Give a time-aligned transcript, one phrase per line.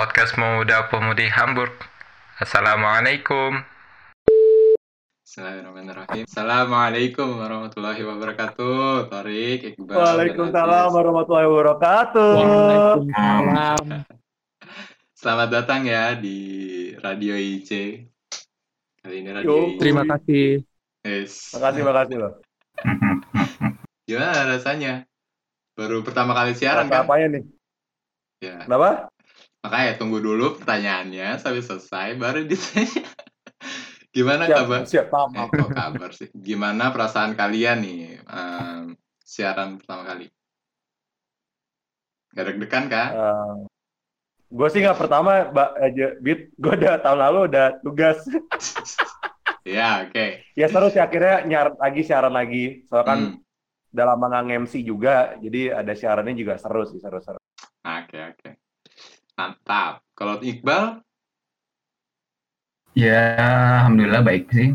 [0.00, 1.76] podcast Pemuda Pemudi Hamburg.
[2.40, 3.60] Assalamualaikum.
[5.28, 6.24] Bismillahirrahmanirrahim.
[6.24, 9.12] Assalamualaikum warahmatullahi wabarakatuh.
[9.12, 9.92] Tarik, Iqbal.
[10.00, 12.32] Waalaikumsalam warahmatullahi wabarakatuh.
[12.32, 13.84] Waalaikumsalam.
[15.12, 16.38] Selamat datang ya di
[16.96, 17.68] Radio IC.
[19.04, 19.84] Kali ini Radio Yo, IC.
[19.84, 20.64] Terima kasih.
[21.04, 21.52] Yes.
[21.60, 22.32] Makasih, makasih loh.
[24.08, 25.04] Gimana rasanya?
[25.76, 27.04] Baru pertama kali siaran Apa kan?
[27.04, 27.44] apanya nih?
[28.40, 28.64] Ya.
[28.64, 29.09] Kenapa?
[29.64, 33.04] Makanya tunggu dulu pertanyaannya sampai selesai baru ditanya.
[34.16, 34.82] Gimana Siap, kabar?
[34.88, 35.06] siap,
[35.36, 35.50] Eh, paham.
[35.56, 36.28] kok kabar sih?
[36.34, 38.84] Gimana perasaan kalian nih em,
[39.22, 40.26] siaran pertama kali?
[42.36, 43.08] Gak deg-degan kah?
[44.56, 46.38] gue sih nggak pertama, Mbak aja Bit.
[46.62, 48.18] Gue udah tahun lalu udah tugas.
[49.64, 50.44] Ya, oke.
[50.60, 52.58] ya seru sih akhirnya nyar lagi siaran lagi.
[52.88, 53.42] Soalnya kan Hmm,
[53.94, 55.10] udah lama nggak nge-MC juga,
[55.44, 57.40] jadi ada siarannya juga seru sih, seru-seru.
[57.84, 58.59] Oke, oke.
[59.38, 59.94] Mantap.
[60.18, 60.84] Kalau Iqbal,
[62.94, 63.20] Ya,
[63.82, 64.68] alhamdulillah baik sih.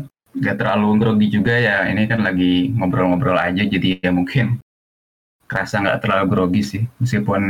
[0.44, 1.76] Gak terlalu grogi juga ya.
[1.88, 4.60] Ini kan lagi ngobrol-ngobrol aja, jadi ya mungkin
[5.50, 7.42] kerasa nggak terlalu grogi sih, meskipun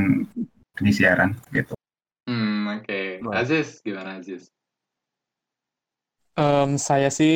[0.84, 1.72] di siaran gitu.
[2.26, 3.00] hmm, oke.
[3.24, 3.34] Wah.
[3.40, 4.50] Aziz, gimana Aziz?
[6.36, 7.32] Em, saya sih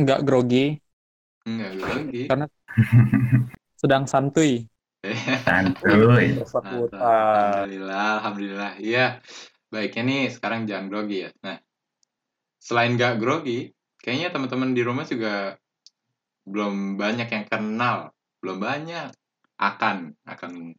[0.00, 0.58] nggak grogi,
[1.48, 2.18] Enggak lagi.
[2.28, 2.50] Karena-
[3.80, 4.68] sedang santuy.
[5.44, 6.36] Santuy.
[6.36, 8.72] Alhamdulillah, alhamdulillah.
[8.76, 9.24] Iya.
[9.70, 11.30] Baiknya nih sekarang jangan grogi ya.
[11.46, 11.56] Nah,
[12.60, 13.70] selain nggak grogi,
[14.02, 15.56] kayaknya teman-teman di rumah juga
[16.44, 18.10] belum banyak yang kenal,
[18.42, 19.14] belum banyak
[19.60, 20.74] akan akan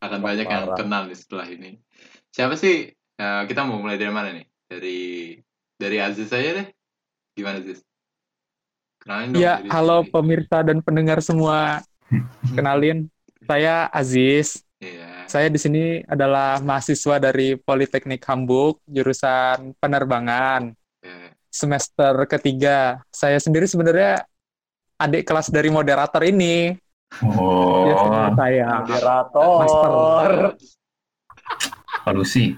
[0.00, 1.76] akan banyak yang kenal nih setelah ini.
[2.30, 2.88] Siapa sih?
[2.94, 4.46] Eh, kita mau mulai dari mana nih?
[4.70, 5.00] Dari
[5.76, 6.68] dari Aziz aja deh.
[7.36, 7.82] Gimana Aziz?
[9.02, 9.40] Kenalin dong.
[9.42, 11.82] Ya, halo pemirsa dan pendengar semua.
[12.54, 13.06] Kenalin,
[13.46, 14.62] saya Aziz.
[14.80, 15.28] Iya.
[15.28, 20.72] Saya di sini adalah mahasiswa dari Politeknik Hamburg, jurusan penerbangan,
[21.04, 21.36] iya.
[21.52, 23.04] semester ketiga.
[23.12, 24.24] Saya sendiri sebenarnya
[24.96, 26.74] adik kelas dari moderator ini.
[27.22, 28.68] Oh, sebenarnya saya.
[28.82, 30.30] Moderator.
[32.00, 32.56] solusi.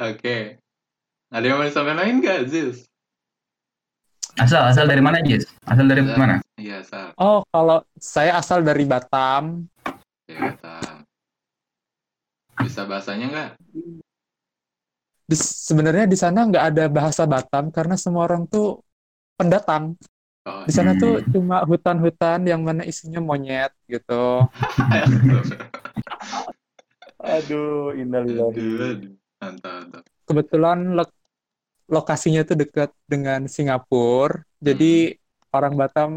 [0.00, 0.58] Oke.
[1.34, 2.86] Ada yang mau disampaikan lain nggak, Aziz?
[4.34, 5.46] Asal, asal dari mana, Jis?
[5.62, 6.18] Asal dari Asal.
[6.18, 6.36] mana?
[6.58, 7.14] Iya, Sal.
[7.18, 9.70] Oh, kalau saya asal dari Batam,
[10.24, 11.04] Ya, kata.
[12.64, 13.50] Bisa bahasanya nggak?
[15.24, 18.80] di, sebenarnya di sana nggak ada bahasa Batam karena semua orang tuh
[19.36, 19.96] pendatang.
[20.44, 21.28] Oh, Di sana tuh Hmm.
[21.32, 24.48] cuma hutan-hutan yang mana isinya monyet gitu.
[27.24, 28.60] Aduh, innalillahi.
[28.60, 30.02] Aduh, mantap, mantap.
[30.24, 30.92] Kebetulan
[31.90, 35.16] lokasinya tuh dekat dengan Singapura, jadi
[35.52, 36.10] orang Batam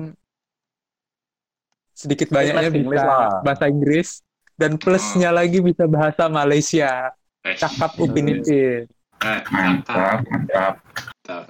[1.97, 3.41] sedikit banyaknya English bisa lah.
[3.41, 4.09] bahasa Inggris
[4.57, 7.13] dan plusnya lagi bisa bahasa Malaysia.
[7.45, 8.85] Eh, Cakap Upin Ipin.
[9.17, 10.73] eh, Mantap, mantap.
[10.85, 11.43] mantap.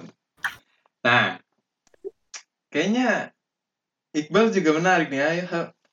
[1.04, 1.36] Nah,
[2.72, 3.32] kayaknya
[4.16, 5.20] Iqbal juga menarik nih.
[5.20, 5.44] Ayo,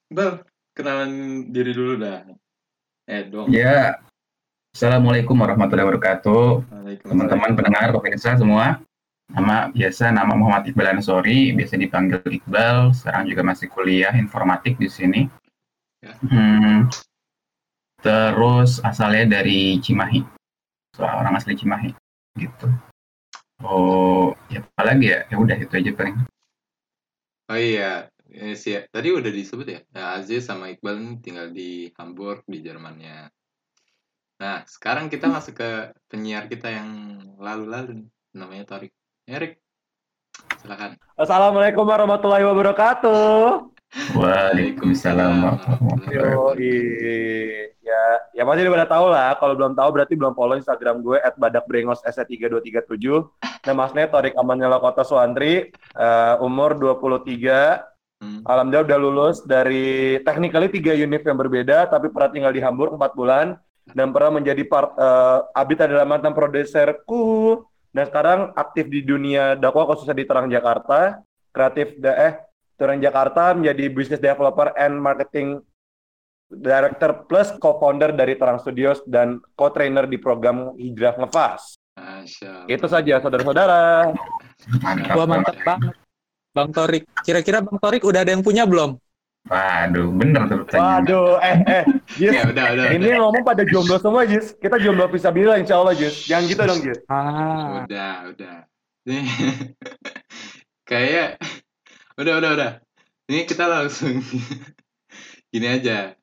[0.07, 0.29] Iqbal,
[0.71, 1.11] kenalan
[1.51, 2.23] diri dulu dah.
[3.05, 3.51] Eh, dong.
[3.51, 3.99] Ya,
[4.75, 6.67] Assalamualaikum warahmatullahi wabarakatuh.
[7.07, 8.83] Teman-teman pendengar pemirsa semua.
[9.31, 12.91] Nama biasa nama Muhammad Iqbal Ansori, biasa dipanggil Iqbal.
[12.91, 15.31] Sekarang juga masih kuliah informatik di sini.
[16.03, 16.19] Ya.
[16.27, 16.91] Hmm,
[18.03, 20.27] terus asalnya dari Cimahi.
[20.91, 21.95] Seorang asli Cimahi
[22.35, 22.67] gitu.
[23.63, 25.23] Oh, ya apa lagi ya?
[25.31, 26.19] Ya udah itu aja paling.
[27.47, 28.11] Oh iya,
[28.59, 29.79] sih, tadi udah disebut ya.
[29.95, 33.31] Nah, Aziz sama Iqbal ini tinggal di Hamburg di Jermannya.
[34.45, 38.05] Nah, sekarang kita masuk ke penyiar kita yang lalu-lalu.
[38.29, 38.93] Namanya Torik.
[39.25, 39.57] Erik,
[40.61, 41.01] silakan.
[41.17, 43.73] Assalamualaikum warahmatullahi wabarakatuh.
[44.13, 46.61] Waalaikumsalam warahmatullahi wabarakatuh.
[46.61, 46.77] Yoi.
[47.81, 48.03] Ya,
[48.37, 49.29] ya pasti udah pada tahu lah.
[49.41, 53.01] Kalau belum tahu berarti belum follow Instagram gue @badakbrengos s3237.
[53.65, 57.81] Nama aslinya Torik Amanela Kota Suandri, eh, umur 23.
[58.21, 58.45] Hmm.
[58.45, 63.17] Alhamdulillah udah lulus dari technically tiga unit yang berbeda, tapi pernah tinggal di Hamburg 4
[63.17, 63.57] bulan
[63.93, 67.61] dan pernah menjadi part eh, Abid adalah mantan produserku
[67.93, 71.21] dan sekarang aktif di dunia dakwah khususnya di Terang Jakarta,
[71.53, 72.33] kreatif da eh
[72.75, 75.63] Terang Jakarta menjadi business developer and marketing
[76.51, 81.55] director plus co-founder dari Terang Studios dan co-trainer di program Hijrah Allah.
[82.67, 84.11] Itu saja saudara-saudara.
[84.83, 85.15] Mantap.
[85.15, 85.95] Wah mantap banget,
[86.51, 87.03] Bang Torik.
[87.23, 88.99] Kira-kira Bang Torik udah ada yang punya belum?
[89.45, 91.05] Waduh, bener tuh pertanyaan.
[91.05, 91.83] Waduh, eh eh,
[92.19, 92.85] Jis, Ya udah, udah.
[92.91, 93.17] ini udah.
[93.21, 94.57] ngomong pada jomblo semua, Jis.
[94.57, 96.25] Kita jomblo bisa bilang, insya Allah, Jis.
[96.25, 96.99] Jangan gitu dong, Jis.
[97.05, 98.55] Ah, Udah, udah.
[99.05, 99.21] Nih,
[100.89, 101.37] kayak
[102.17, 102.71] udah, udah, udah.
[103.25, 104.17] Ini kita langsung
[105.53, 106.13] gini aja.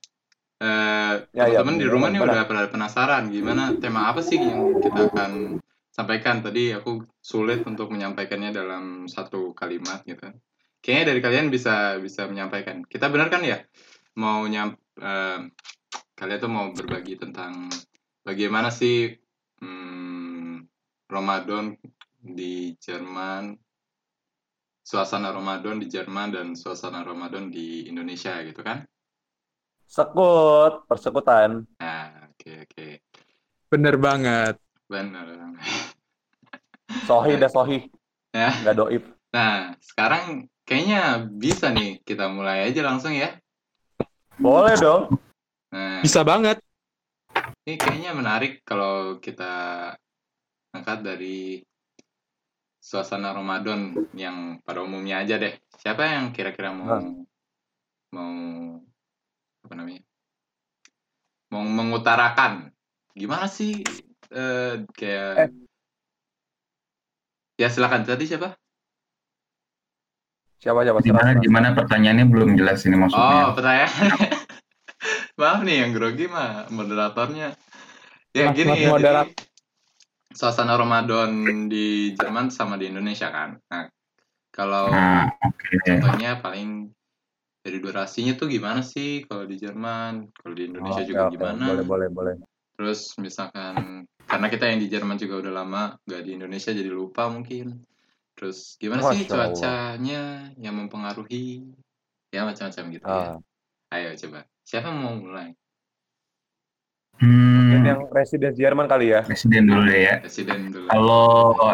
[0.63, 2.35] eh Ya, ya, teman-teman di rumah nih benar.
[2.35, 5.59] udah pada penasaran gimana tema apa sih yang kita akan
[5.91, 10.31] sampaikan tadi aku sulit untuk menyampaikannya dalam satu kalimat gitu.
[10.83, 12.83] Kayaknya dari kalian bisa bisa menyampaikan.
[12.83, 13.63] Kita benar kan ya
[14.19, 15.41] mau nyam eh,
[16.19, 17.71] kalian tuh mau berbagi tentang
[18.27, 19.15] bagaimana sih
[19.63, 20.67] hmm,
[21.07, 21.79] Ramadan
[22.23, 23.55] di Jerman,
[24.83, 28.83] suasana Ramadan di Jerman dan suasana Ramadan di Indonesia gitu kan?
[29.87, 31.67] Sekut, persekutan.
[31.79, 32.89] Nah, oke oke.
[33.69, 34.57] Bener banget.
[34.89, 35.57] Benar.
[37.05, 37.89] Sohi dah sohi.
[38.33, 38.51] Ya.
[38.65, 39.03] Nggak doib.
[39.33, 43.35] Nah, sekarang kayaknya bisa nih kita mulai aja langsung ya.
[44.39, 45.19] Boleh dong.
[45.73, 46.61] Nah, Bisa banget.
[47.63, 49.95] ini kayaknya menarik kalau kita
[50.75, 51.63] angkat dari
[52.83, 55.55] suasana Ramadan yang pada umumnya aja deh.
[55.79, 57.03] Siapa yang kira-kira mau Hah.
[58.13, 58.33] mau
[59.63, 60.03] apa namanya?
[61.55, 62.73] Mau mengutarakan
[63.15, 63.85] gimana sih
[64.33, 65.51] eh, kayak Eh.
[67.61, 68.59] Ya silakan tadi siapa?
[70.63, 71.03] Siapa siapa?
[71.03, 73.51] Gimana gimana pertanyaannya belum jelas ini Oh, maksudnya.
[73.59, 73.91] pertanyaan.
[75.43, 77.59] Maaf nih yang grogi mah moderatornya.
[78.31, 78.87] Ya Mas- gini mas ya.
[78.87, 79.35] jadi moderat-
[80.33, 83.59] suasana Ramadan di Jerman sama di Indonesia kan.
[83.69, 83.91] Nah,
[84.55, 85.77] kalau Nah, oke.
[85.83, 86.95] contohnya paling
[87.63, 91.33] dari durasinya tuh gimana sih kalau di Jerman, kalau di Indonesia Oke, juga oke.
[91.37, 91.65] gimana?
[91.75, 92.35] Boleh boleh boleh.
[92.79, 97.27] Terus misalkan karena kita yang di Jerman juga udah lama, nggak di Indonesia jadi lupa
[97.29, 97.83] mungkin.
[98.35, 99.49] Terus gimana sih Masya Allah.
[99.53, 100.21] cuacanya
[100.57, 101.69] yang mempengaruhi?
[102.33, 103.37] Ya macam-macam gitu ya.
[103.37, 103.37] Ah,
[103.93, 104.41] Ayo coba.
[104.65, 105.53] Siapa mau mulai?
[107.23, 109.23] mungkin Hmm, yang residen Jerman kali ya.
[109.23, 110.15] presiden dulu deh ya.
[110.19, 110.89] Presiden dulu.
[110.89, 111.29] Kalau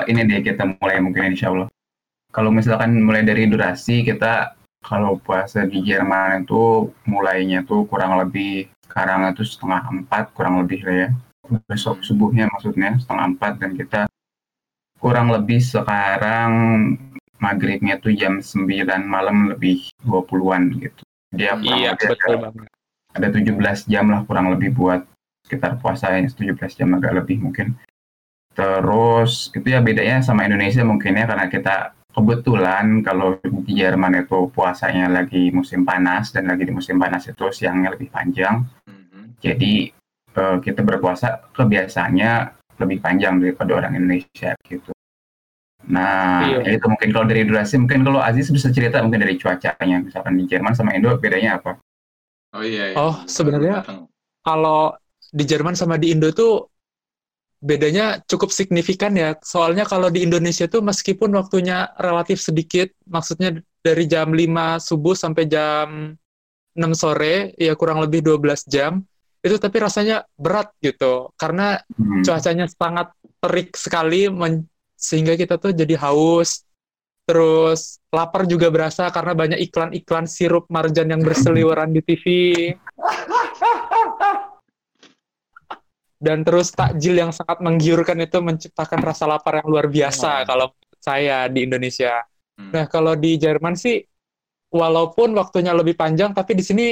[0.04, 1.68] ini deh kita mulai mungkin insya Allah.
[2.28, 4.52] Kalau misalkan mulai dari durasi kita
[4.84, 10.84] kalau puasa di Jerman itu mulainya tuh kurang lebih sekarang itu setengah empat kurang lebih
[10.84, 11.08] lah ya.
[11.64, 14.00] Besok subuhnya maksudnya setengah empat dan kita
[14.98, 16.50] kurang lebih sekarang
[17.38, 21.02] maghribnya tuh jam 9 malam lebih 20-an gitu.
[21.30, 22.66] Dia Iya, ada- betul banget.
[23.14, 25.06] ada 17 jam lah kurang lebih buat
[25.46, 27.78] sekitar puasa ini 17 jam agak lebih mungkin.
[28.52, 34.50] Terus itu ya bedanya sama Indonesia mungkin ya karena kita kebetulan kalau di Jerman itu
[34.50, 38.66] puasanya lagi musim panas dan lagi di musim panas itu siangnya lebih panjang.
[38.90, 39.38] Mhm.
[39.38, 39.94] Jadi
[40.34, 44.90] eh, kita berpuasa kebiasaannya lebih panjang daripada orang Indonesia gitu.
[45.88, 46.58] Nah, Iya.
[46.66, 50.34] ya itu mungkin kalau dari durasi mungkin kalau Aziz bisa cerita mungkin dari cuacanya misalkan
[50.36, 51.78] di Jerman sama Indo bedanya apa?
[52.54, 52.92] Oh iya.
[52.92, 52.96] iya.
[52.98, 53.86] Oh, sebenarnya-.
[54.42, 54.96] Kalau
[55.28, 56.66] di Jerman sama di Indo tuh
[57.58, 59.34] bedanya cukup signifikan ya.
[59.42, 65.44] Soalnya kalau di Indonesia tuh meskipun waktunya relatif sedikit, maksudnya dari jam 5 subuh sampai
[65.50, 66.14] jam
[66.78, 69.02] 6 sore, ya kurang lebih 12 jam,
[69.48, 71.32] itu tapi rasanya berat gitu.
[71.34, 72.22] Karena Hmm.
[72.22, 73.10] cuacanya sangat
[73.40, 74.68] terik sekali men-
[74.98, 76.66] sehingga kita tuh jadi haus
[77.28, 82.24] terus lapar juga berasa karena banyak iklan-iklan sirup marjan yang berseliweran di TV
[86.18, 91.02] dan terus takjil yang sangat menggiurkan itu menciptakan rasa lapar yang luar biasa kalau menurut
[91.04, 92.26] saya di Indonesia.
[92.58, 92.74] Hmm.
[92.74, 94.02] Nah, kalau di Jerman sih
[94.74, 96.86] walaupun waktunya lebih panjang tapi di sini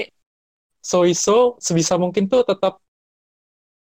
[0.86, 2.78] so-so sebisa mungkin tuh tetap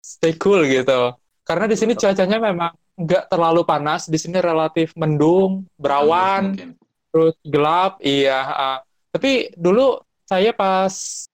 [0.05, 1.17] stay cool gitu.
[1.41, 6.77] Karena di sini cuacanya memang nggak terlalu panas, di sini relatif mendung, berawan, Mungkin.
[7.09, 8.41] terus gelap, iya.
[8.45, 8.79] ah.
[9.09, 9.97] Tapi dulu
[10.29, 11.25] saya pas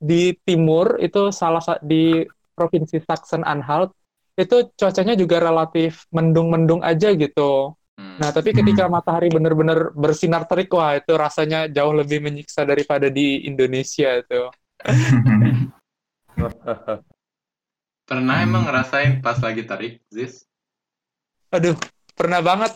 [0.00, 2.24] di timur itu salah sa- di
[2.56, 3.92] provinsi Sachsen-Anhalt
[4.34, 7.76] itu cuacanya juga relatif mendung-mendung aja gitu.
[8.00, 8.16] Hmm.
[8.18, 13.44] Nah, tapi ketika matahari benar-benar bersinar terik, wah itu rasanya jauh lebih menyiksa daripada di
[13.44, 14.48] Indonesia itu.
[18.08, 18.46] Pernah Hmm.
[18.46, 20.44] emang ngerasain pas lagi tarik, Ziz?
[21.52, 21.76] Aduh,
[22.16, 22.72] pernah banget.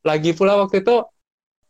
[0.00, 1.04] Lagi pula waktu itu,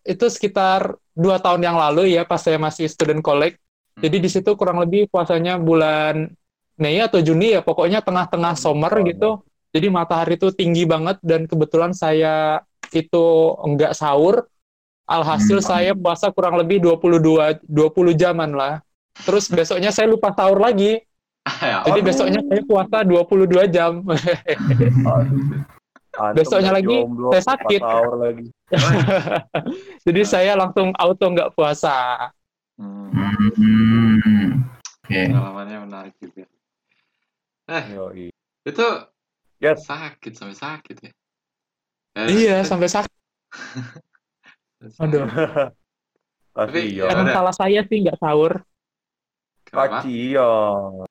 [0.07, 3.59] itu sekitar dua tahun yang lalu ya, pas saya masih student college.
[4.01, 6.31] Jadi di situ kurang lebih puasanya bulan
[6.81, 9.45] Mei atau Juni ya, pokoknya tengah-tengah summer gitu.
[9.75, 13.27] Jadi matahari itu tinggi banget dan kebetulan saya itu
[13.63, 14.49] enggak sahur.
[15.11, 15.69] Alhasil Hmm.
[15.71, 18.81] saya puasa kurang lebih 22 20 jaman lah.
[19.17, 21.01] Terus besoknya saya lupa sahur lagi.
[21.61, 22.07] Ya, Jadi Aduh.
[22.07, 24.05] besoknya saya puasa 22 jam.
[26.13, 27.81] Antum Besoknya lagi, jomblo, saya sakit.
[27.81, 28.47] sahur lagi.
[30.07, 32.29] Jadi saya langsung auto nggak puasa.
[32.77, 34.69] Hmm, Hmm,
[35.01, 35.21] Oke.
[35.27, 36.45] pengalamannya menarik juga.
[37.67, 38.27] Eh, Yoi.
[38.61, 38.87] itu
[39.59, 39.85] Yes.
[39.85, 41.11] sakit sampai sakit ya?
[42.17, 43.15] Eh, Iya, eh, sampai sakit.
[45.03, 45.25] Aduh.
[46.51, 47.07] Tapi, ya.
[47.07, 47.33] Iya, udah.
[47.33, 48.61] salah saya sih nggak sahur.
[49.71, 50.03] Kenapa?
[50.03, 51.07] Kasihan.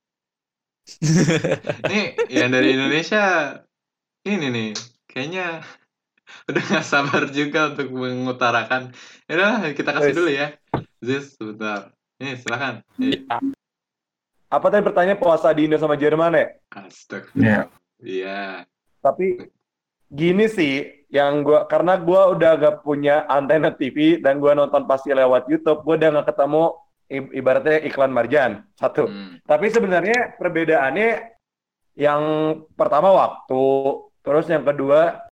[1.91, 3.55] Nih, yang dari Indonesia
[4.25, 4.71] ini nih,
[5.05, 5.63] kayaknya
[6.49, 8.91] udah nggak sabar juga untuk mengutarakan.
[9.29, 10.47] Ya udah, kita kasih dulu ya.
[10.99, 11.93] Ziz, sebentar.
[12.19, 12.83] Nih, silakan.
[12.99, 13.23] Nih,
[14.49, 16.57] Apa tadi pertanyaan puasa di Indo sama Jerman ya?
[16.73, 17.69] Astagfirullah.
[18.01, 18.65] Iya.
[18.97, 19.45] Tapi
[20.09, 25.13] gini sih, yang gua karena gua udah gak punya antena TV dan gua nonton pasti
[25.13, 26.73] lewat YouTube, gua udah gak ketemu
[27.09, 29.09] ibaratnya iklan marjan satu.
[29.09, 29.41] Hmm.
[29.43, 31.09] Tapi sebenarnya perbedaannya
[31.97, 32.23] yang
[32.77, 33.65] pertama waktu,
[34.21, 35.25] terus yang kedua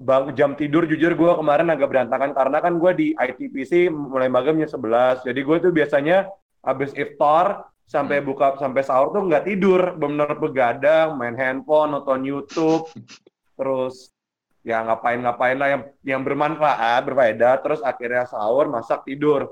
[0.00, 4.64] bang jam tidur jujur gue kemarin agak berantakan karena kan gue di ITPC mulai jam
[4.64, 6.24] 11 jadi gue tuh biasanya
[6.64, 9.98] habis iftar sampai buka sampai sahur tuh nggak tidur.
[9.98, 12.86] Benar begadang main handphone nonton YouTube.
[13.58, 14.14] Terus
[14.62, 17.58] ya ngapain-ngapain lah yang yang bermanfaat berfaedah.
[17.66, 19.50] Terus akhirnya sahur masak tidur.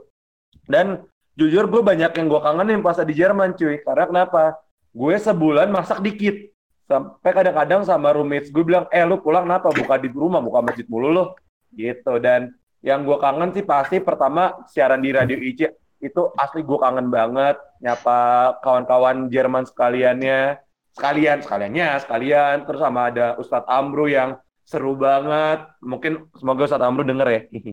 [0.70, 1.02] Dan
[1.38, 3.78] jujur gue banyak yang gue kangenin pas di Jerman cuy.
[3.86, 4.58] Karena kenapa?
[4.90, 6.50] Gue sebulan masak dikit.
[6.90, 9.70] Sampai kadang-kadang sama roommates gue bilang eh lu pulang kenapa?
[9.70, 11.24] Buka di rumah buka masjid mulu lo
[11.70, 12.18] gitu.
[12.18, 12.50] Dan
[12.82, 15.70] yang gue kangen sih pasti pertama siaran di radio IC
[16.02, 17.54] itu asli gue kangen banget.
[17.78, 18.18] Nyapa
[18.58, 20.58] kawan-kawan Jerman sekaliannya.
[20.98, 22.56] Sekalian sekaliannya sekalian.
[22.66, 25.70] Terus sama ada Ustadz Amru yang seru banget.
[25.78, 27.42] Mungkin semoga Ustadz Amru denger ya.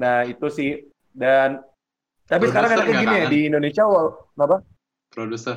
[0.00, 0.88] Nah itu sih.
[1.12, 1.60] Dan
[2.24, 4.56] tapi sekarang Produser enaknya nggak gini ya di Indonesia wal- apa?
[5.08, 5.56] Produser.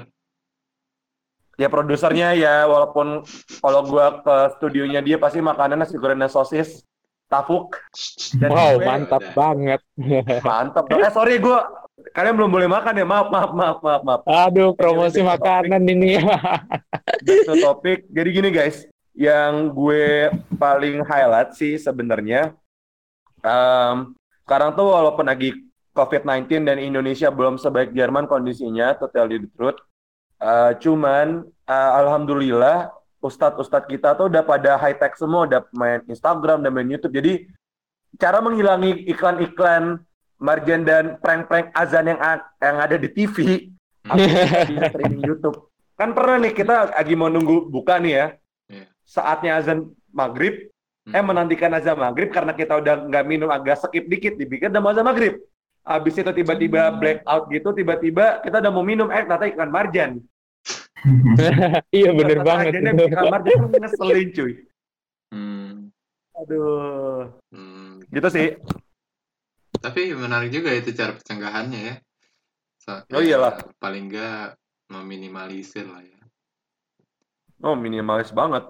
[1.55, 3.24] ya produsernya ya walaupun
[3.63, 6.84] kalau gua ke studionya dia pasti makanan nasi goreng dan sosis
[7.25, 7.79] tafuk.
[8.36, 9.34] Dan Wow, gue- mantap udah.
[9.34, 9.81] banget.
[10.43, 10.84] mantap.
[10.91, 11.63] Eh sorry gua
[12.12, 13.05] kalian belum boleh makan ya?
[13.07, 14.22] Maaf maaf maaf maaf maaf.
[14.27, 16.19] Aduh, promosi to makanan ini.
[17.24, 18.84] back to topic jadi gini guys.
[19.15, 20.05] Yang gue
[20.60, 22.51] paling highlight sih sebenarnya
[23.39, 24.12] em,
[24.43, 25.55] sekarang tuh walaupun lagi
[25.95, 29.79] COVID-19 dan Indonesia belum sebaik Jerman kondisinya, to tell you the truth.
[30.43, 32.91] Eh, cuman eh, alhamdulillah
[33.23, 37.15] ustadz-ustadz kita tuh udah pada high tech semua, udah main Instagram dan main YouTube.
[37.15, 37.47] Jadi
[38.19, 40.03] cara menghilangi iklan-iklan
[40.37, 42.19] margin dan prank-prank azan yang
[42.59, 43.35] yang ada di TV
[44.13, 45.71] di streaming YouTube.
[45.95, 48.27] Kan pernah nih kita lagi mau nunggu buka nih ya.
[48.67, 48.85] Iya.
[49.07, 50.67] Saatnya azan maghrib,
[51.07, 51.25] eh Hmm.
[51.31, 55.07] menantikan azan maghrib karena kita udah nggak minum agak skip dikit dipikir udah mau azan
[55.07, 55.39] maghrib.
[55.86, 60.12] Habis itu tiba-tiba blackout gitu, tiba-tiba kita udah mau minum, eh ternyata iklan marjan.
[61.94, 62.65] iya, bener Ternyata banget.
[62.74, 64.54] agennya Iklan marjan ngeselin cuy.
[65.30, 65.94] Hmm.
[66.36, 68.01] Aduh, Hmm.
[68.10, 68.58] gitu sih.
[69.77, 71.96] Tapi menarik juga itu cara pencenggahannya ya.
[72.82, 73.54] So- Oh ya, iyalah.
[73.77, 74.58] Paling nggak
[74.89, 76.18] meminimalisir lah ya.
[77.62, 78.65] Oh minimalis banget.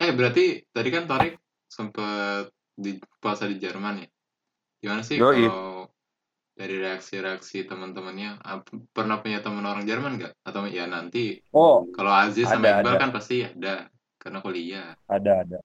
[0.00, 1.36] Eh berarti tadi kan Torik
[1.68, 4.08] sempet di puasa di Jerman ya.
[4.80, 5.46] Gimana sih Yoi.
[5.46, 5.81] kalau
[6.52, 8.36] dari reaksi-reaksi teman-temannya
[8.92, 10.32] pernah punya teman orang Jerman nggak?
[10.44, 13.00] Atau ya nanti Oh kalau Aziz sama Ada, Iqbal ada.
[13.00, 13.74] kan pasti ada
[14.20, 14.88] karena kuliah.
[15.08, 15.58] ada ada.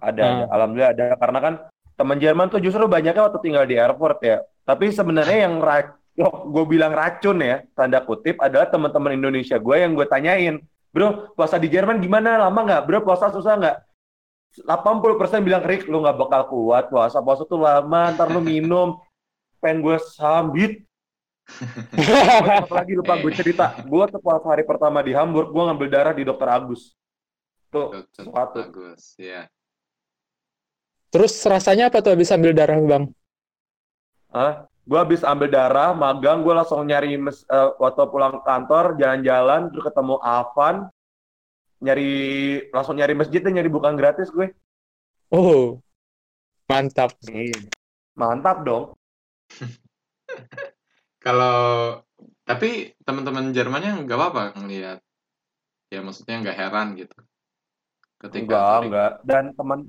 [0.00, 0.32] Ada, Ah.
[0.34, 0.44] ada.
[0.50, 1.54] Alhamdulillah ada karena kan
[1.94, 4.42] teman Jerman tuh justru banyaknya waktu tinggal di airport ya.
[4.64, 5.60] Tapi sebenarnya yang
[6.50, 10.58] gue bilang racun ya, tanda kutip adalah teman-teman Indonesia gue yang gue tanyain,
[10.90, 12.38] bro puasa di Jerman gimana?
[12.38, 12.82] Lama nggak?
[12.88, 13.76] Bro puasa susah nggak?
[14.62, 18.94] 80% bilang Rick lu nggak bakal kuat puasa puasa tuh lama ntar lu minum
[19.64, 20.84] pengen gue sambit.
[21.96, 23.80] Satu lagi lupa gue cerita.
[23.88, 26.92] Gue pas hari pertama di Hamburg gue ngambil darah di dokter Agus.
[27.72, 28.60] Tuh Dokter sesuatu.
[28.60, 29.48] Bagus, ya.
[31.08, 33.08] Terus rasanya apa tuh habis ambil darah, Bang?
[34.34, 39.70] ah gue habis ambil darah magang gue langsung nyari mes, eh, waktu pulang kantor jalan-jalan
[39.70, 40.76] terus ketemu Avan
[41.78, 42.10] nyari
[42.74, 44.50] langsung nyari masjid dan nyari bukan gratis gue.
[45.30, 45.78] Oh,
[46.66, 47.14] mantap.
[48.18, 48.98] mantap dong
[51.24, 51.56] Kalau
[52.44, 55.00] tapi teman-teman Jermannya nggak apa-apa ngelihat.
[55.88, 57.16] Ya maksudnya nggak heran gitu.
[58.20, 59.12] Ketika enggak Torik- enggak.
[59.24, 59.80] Dan teman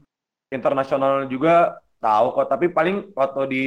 [0.54, 3.66] internasional juga tahu kok tapi paling waktu di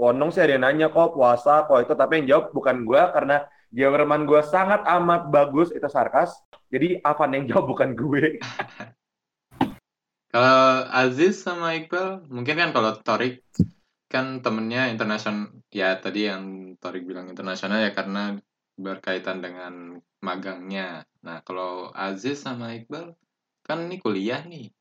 [0.00, 1.92] Wonong sih ada yang nanya kok puasa kok itu.
[1.92, 6.32] Tapi yang jawab bukan gue karena Jerman gue sangat amat bagus itu sarkas.
[6.72, 8.40] Jadi Avan yang jawab bukan gue.
[10.30, 13.42] Kalau Aziz sama Iqbal, mungkin kan kalau Torik
[14.10, 18.34] kan temennya internasional, ya tadi yang Torik bilang internasional ya karena
[18.74, 21.06] berkaitan dengan magangnya.
[21.22, 23.14] Nah, kalau Aziz sama Iqbal,
[23.62, 24.74] kan ini kuliah nih.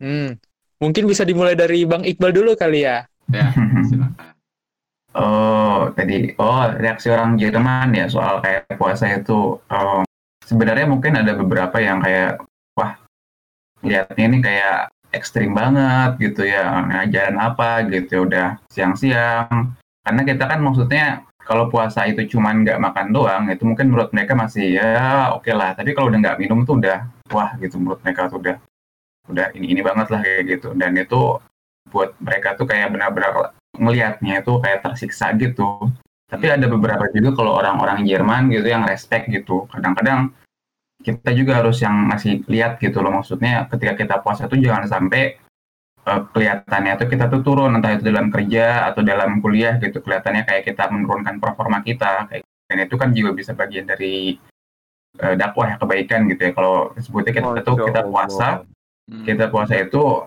[0.00, 0.40] Hmm.
[0.80, 3.04] Mungkin bisa dimulai dari Bang Iqbal dulu kali ya.
[3.28, 3.52] Ya,
[3.92, 4.32] silakan.
[5.10, 10.02] Oh, tadi oh reaksi orang Jerman ya soal kayak puasa itu oh,
[10.46, 12.38] sebenarnya mungkin ada beberapa yang kayak
[12.78, 12.94] wah
[13.82, 19.74] lihatnya ini kayak ekstrim banget gitu ya ngajarin apa gitu udah siang-siang
[20.06, 24.38] karena kita kan maksudnya kalau puasa itu cuman nggak makan doang, itu mungkin menurut mereka
[24.38, 25.74] masih ya oke lah.
[25.74, 28.56] Tapi kalau udah nggak minum tuh udah wah gitu menurut mereka tuh udah
[29.26, 30.78] udah ini ini banget lah kayak gitu.
[30.78, 31.42] Dan itu
[31.90, 35.90] buat mereka tuh kayak benar-benar ngelihatnya itu kayak tersiksa gitu.
[36.30, 39.66] Tapi ada beberapa juga kalau orang-orang Jerman gitu yang respect gitu.
[39.74, 40.30] Kadang-kadang
[41.00, 43.12] kita juga harus yang masih lihat gitu loh.
[43.20, 45.40] Maksudnya ketika kita puasa tuh jangan sampai
[46.04, 50.00] uh, kelihatannya tuh kita tuh turun entah itu dalam kerja atau dalam kuliah gitu.
[50.04, 54.38] Kelihatannya kayak kita menurunkan performa kita kayak dan itu kan juga bisa bagian dari
[55.18, 56.52] uh, dakwah ya kebaikan gitu ya.
[56.52, 58.62] Kalau sebutnya kita tuh kita puasa
[59.10, 59.26] Hmm.
[59.26, 60.22] kita puasa itu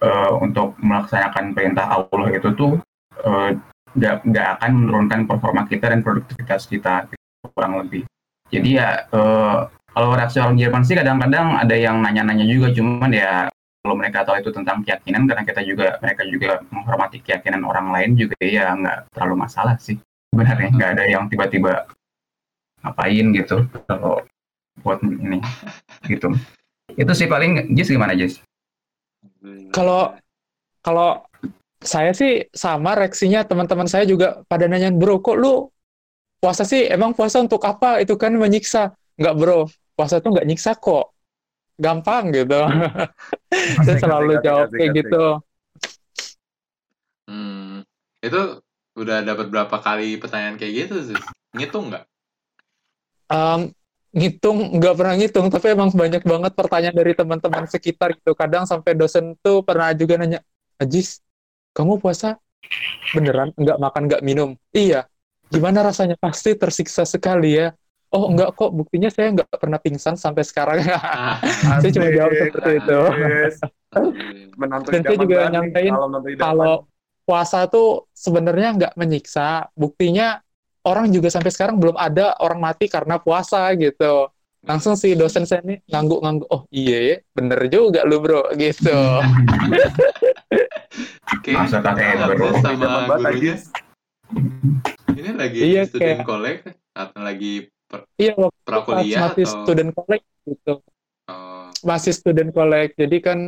[0.00, 2.80] uh, untuk melaksanakan perintah Allah itu tuh
[3.20, 3.50] uh,
[3.94, 8.08] nggak nggak akan menurunkan performa kita dan produktivitas kita gitu, kurang lebih.
[8.48, 13.46] Jadi ya uh, kalau reaksi orang Jerman sih kadang-kadang ada yang nanya-nanya juga cuman ya
[13.84, 18.10] kalau mereka tahu itu tentang keyakinan karena kita juga mereka juga menghormati keyakinan orang lain
[18.18, 20.00] juga ya nggak terlalu masalah sih.
[20.32, 21.84] Sebenarnya nggak ada yang tiba-tiba
[22.82, 24.24] ngapain gitu kalau
[24.82, 25.38] buat ini
[26.10, 26.32] gitu.
[26.96, 28.40] Itu sih paling Jis gimana Jis?
[29.70, 30.16] Kalau-
[30.84, 31.24] Kalau
[31.80, 35.72] saya sih sama reaksinya teman-teman saya juga pada nanyain bro kok lu
[36.44, 36.84] puasa sih?
[36.92, 38.04] Emang puasa untuk apa?
[38.04, 38.92] Itu kan menyiksa.
[39.16, 39.64] Nggak bro
[39.96, 41.14] puasa tuh nggak nyiksa kok.
[41.74, 42.60] Gampang gitu.
[43.86, 45.06] Saya Asik, selalu asik, jawab asik, kayak asik.
[45.06, 45.24] gitu.
[47.28, 47.82] Hmm,
[48.20, 48.40] itu
[48.94, 51.18] udah dapat berapa kali pertanyaan kayak gitu sih?
[51.56, 52.04] Ngitung nggak?
[53.32, 53.60] Em,
[54.14, 58.32] ngitung nggak pernah ngitung tapi emang banyak banget pertanyaan dari teman-teman sekitar gitu.
[58.36, 60.40] Kadang sampai dosen tuh pernah juga nanya
[60.78, 61.22] Ajis
[61.74, 62.38] kamu puasa
[63.14, 63.50] beneran?
[63.56, 64.50] Nggak makan nggak minum?
[64.74, 65.06] Iya.
[65.50, 66.16] Gimana rasanya?
[66.18, 67.72] Pasti tersiksa sekali ya
[68.14, 68.70] oh enggak kok.
[68.70, 70.86] Buktinya saya nggak pernah pingsan sampai sekarang.
[70.88, 71.42] Ah,
[71.82, 73.00] saya cuma jawab seperti itu.
[73.18, 73.56] Yes.
[74.90, 75.92] Dan saya juga nih, nyampein
[76.34, 76.86] kalau
[77.24, 79.68] puasa tuh sebenarnya nggak menyiksa.
[79.74, 80.38] Buktinya
[80.82, 84.30] orang juga sampai sekarang belum ada orang mati karena puasa gitu.
[84.64, 88.96] Langsung si dosen saya nih ngangguk-ngangguk oh iya ya bener juga lu bro gitu.
[91.36, 92.46] Oke, Masa kakek Aku baru.
[92.64, 93.28] sama gurunya.
[93.28, 93.62] Ajis.
[95.12, 96.62] Ini lagi Iya, student kayak- college
[96.96, 99.62] atau lagi per- iya waktu prakuliah masih atau?
[99.62, 100.74] student college gitu.
[101.30, 102.92] Oh, masih student college.
[102.98, 103.38] Jadi kan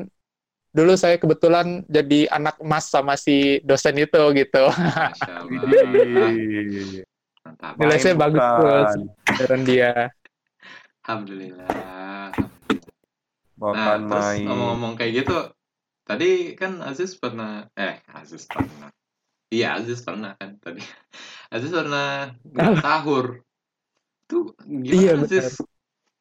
[0.76, 4.64] dulu saya kebetulan jadi anak emas sama si dosen itu gitu.
[7.80, 9.10] Nilai saya bagus bukan.
[9.66, 10.12] dia.
[11.06, 12.34] Alhamdulillah.
[13.56, 14.44] Bukan Nah, terus main.
[14.44, 15.38] ngomong-ngomong kayak gitu,
[16.04, 18.92] tadi kan Aziz pernah, eh Aziz pernah,
[19.48, 20.82] iya Aziz pernah kan tadi,
[21.54, 23.40] Aziz pernah nggak sahur,
[24.26, 25.62] tuh gimana Iya, Aziz?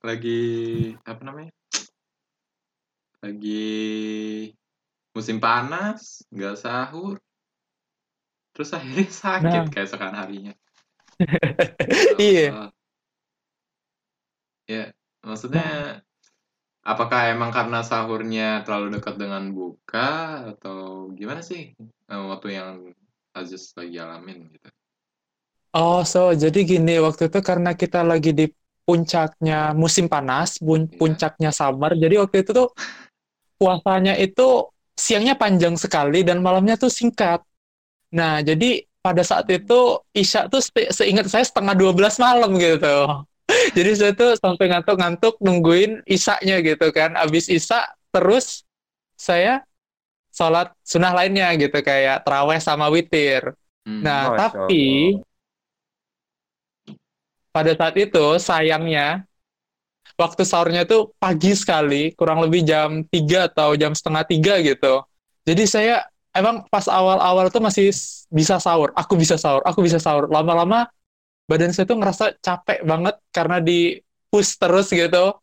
[0.05, 0.41] Lagi
[1.01, 1.51] apa namanya?
[3.25, 3.65] Lagi
[5.15, 7.17] musim panas, nggak sahur,
[8.53, 9.71] terus akhirnya sakit Nah.
[9.73, 10.53] keesokan harinya.
[12.19, 12.47] Iya.
[12.51, 12.71] Allah.
[14.65, 14.83] Ya,
[15.21, 16.01] maksudnya
[16.81, 20.09] apakah emang karena sahurnya terlalu dekat dengan buka
[20.53, 22.89] atau gimana sih eh, waktu yang
[23.35, 24.69] Aziz lagi alamin gitu?
[25.75, 28.47] Oh, so jadi gini waktu itu karena kita lagi di
[28.87, 30.97] puncaknya musim panas, bun- Iya.
[30.99, 31.91] puncaknya summer.
[31.99, 32.67] Jadi waktu itu tuh
[33.59, 37.43] puasanya itu siangnya panjang sekali dan malamnya tuh singkat.
[38.15, 43.07] Nah, jadi pada saat itu Isya tuh se- seingat saya setengah 12 malam gitu.
[43.77, 47.13] Jadi saya tuh sampai ngantuk-ngantuk nungguin Isya-nya gitu kan.
[47.13, 48.65] Abis Isya terus
[49.13, 49.61] saya
[50.33, 53.53] sholat sunnah lainnya gitu kayak terawih sama witir.
[53.85, 54.01] Hmm.
[54.01, 55.34] Nah, Masya tapi Allah.
[57.55, 59.23] Pada saat itu sayangnya
[60.19, 65.07] waktu sahurnya tuh pagi sekali, kurang lebih jam 3 atau jam setengah tiga gitu.
[65.47, 66.03] Jadi saya
[66.35, 67.95] emang pas awal-awal tuh masih
[68.27, 70.27] bisa sahur, aku bisa sahur, aku bisa sahur.
[70.27, 70.91] Lama-lama
[71.47, 75.39] badan saya tuh ngerasa capek banget karena di push terus gitu.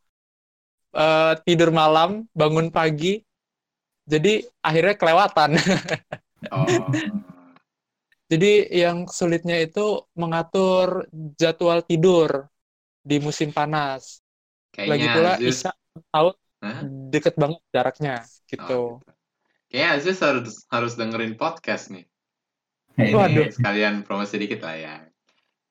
[0.92, 3.24] Eh, tidur malam, bangun pagi.
[4.04, 5.50] Jadi akhirnya kelewatan.
[6.50, 6.66] Oh,
[8.32, 11.04] Jadi yang sulitnya itu mengatur
[11.36, 12.48] jadwal tidur
[13.04, 14.24] di musim panas.
[14.72, 15.70] Lagi kayaknya pula Aziz, Isya
[16.08, 16.28] tahu
[16.64, 16.78] Hah?
[17.12, 18.80] deket banget jaraknya Oh, gitu.
[19.68, 22.08] Kayaknya Aziz harus harus dengerin podcast nih.
[22.96, 23.48] Ini Waduh.
[23.52, 24.96] Sekalian promosi dikit lah ya.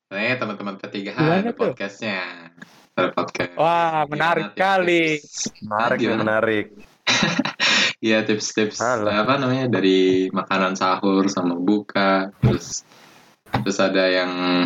[0.06, 2.19] Soalnya teman-teman P3H Gimana ada podcastnya.
[2.93, 3.54] Ada podcast.
[3.58, 4.62] Wah, Gimana menarik tips-tips?
[4.62, 5.04] kali.
[5.65, 6.19] Menarik, Gimana?
[6.21, 6.65] menarik.
[8.01, 9.21] Iya tips-tips Alah.
[9.21, 12.81] apa namanya dari makanan sahur sama buka terus
[13.61, 14.65] terus ada yang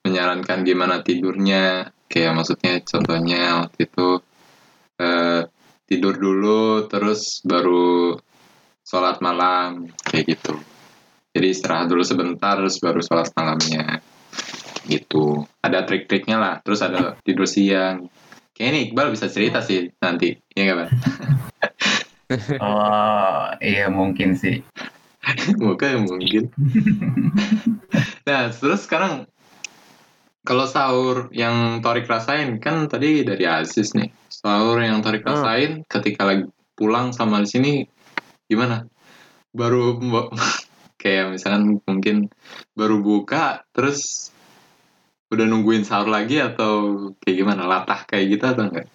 [0.00, 4.08] menyarankan gimana tidurnya kayak maksudnya contohnya waktu itu
[4.96, 5.44] eh,
[5.84, 8.16] tidur dulu terus baru
[8.80, 10.56] sholat malam kayak gitu
[11.36, 14.00] jadi istirahat dulu sebentar terus baru sholat malamnya
[14.88, 18.08] gitu ada trik-triknya lah terus ada tidur siang
[18.56, 20.90] kayaknya nih Iqbal bisa cerita sih nanti ya nggak Bang?
[22.60, 24.60] Oh, iya mungkin sih.
[25.60, 26.44] Mungkin mungkin.
[28.28, 29.24] Nah, terus sekarang
[30.44, 34.12] kalau sahur yang Torik rasain kan tadi dari Aziz nih.
[34.28, 35.32] Sahur yang Torik Hmm.
[35.32, 36.44] rasain ketika lagi
[36.76, 37.72] pulang sama di sini
[38.44, 38.84] gimana?
[39.48, 39.96] Baru
[41.00, 42.28] kayak misalkan mungkin
[42.76, 44.28] baru buka terus
[45.32, 47.64] udah nungguin sahur lagi atau kayak gimana?
[47.64, 48.86] Latah kayak gitu atau enggak?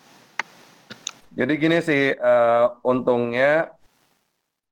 [1.34, 3.74] Jadi gini sih, eh, untungnya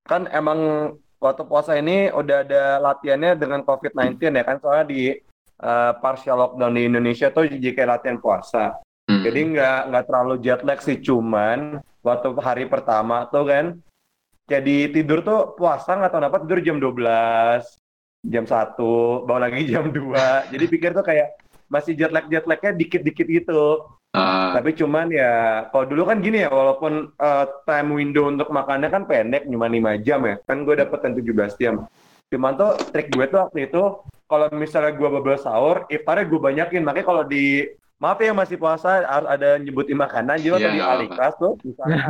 [0.05, 5.01] kan emang waktu puasa ini udah ada latihannya dengan COVID-19 ya kan, soalnya di
[5.61, 8.77] eh, partial lockdown di Indonesia tuh jadi kayak latihan puasa.
[9.09, 9.21] Hmm.
[9.25, 13.65] Jadi nggak nggak terlalu jet lag sih, cuman waktu hari pertama tuh kan,
[14.45, 17.63] jadi tidur tuh puasa nggak tahu kenapa tidur jam 12,
[18.29, 20.53] jam 1, bangun lagi jam 2.
[20.53, 21.37] Jadi pikir tuh kayak
[21.71, 23.85] masih jet lag jet lagnya dikit-dikit gitu.
[24.11, 28.91] Ah, Tapi cuman ya, kalau dulu kan gini ya, walaupun eh, time window untuk makannya
[28.91, 30.35] kan pendek, cuma 5 jam ya.
[30.43, 31.75] Kan gue dapet yang 17 jam.
[32.27, 33.83] Cuman tuh trik gue tuh waktu itu,
[34.27, 36.83] kalau misalnya gue babel sahur, iftarnya gue banyakin.
[36.83, 37.71] Makanya kalau di,
[38.03, 40.43] maaf ya masih puasa, harus ada nyebutin makanan.
[40.43, 42.03] Jadi waktu Iya, di nggak Aliklas tuh, misalnya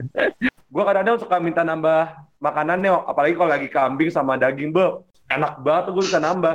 [0.72, 2.02] gue kadang-kadang suka minta nambah
[2.38, 6.54] makanannya, apalagi kalau lagi kambing sama daging, be, enak banget tuh gue bisa nambah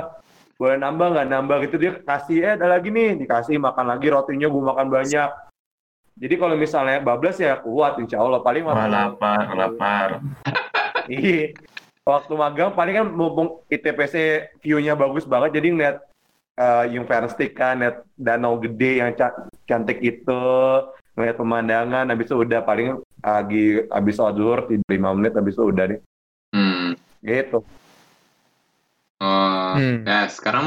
[0.58, 1.26] boleh nambah nggak?
[1.30, 1.76] Nambah gitu.
[1.78, 3.14] Dia kasih eh ada lagi nih.
[3.24, 5.30] Dikasih makan lagi rotinya gue makan banyak.
[6.18, 8.42] Jadi kalau misalnya bablas ya kuat insya Allah.
[8.42, 10.08] Paling waktu lapar, lapar.
[11.08, 11.56] Iya.
[12.04, 15.96] waktu magang paling kan mumpung ITPC view-nya bagus banget jadi ngeliat
[16.56, 20.42] eh, yung Stick kan lihat danau gede yang ca- cantik itu
[21.16, 25.64] ngeliat pemandangan habis itu udah paling lagi habis sholat zuhur tidur 5 menit habis itu
[25.64, 26.00] udah deh.
[26.54, 26.92] Hmm.
[27.24, 27.58] gitu.
[29.18, 29.98] Oh, Hmm.
[30.08, 30.66] ya sekarang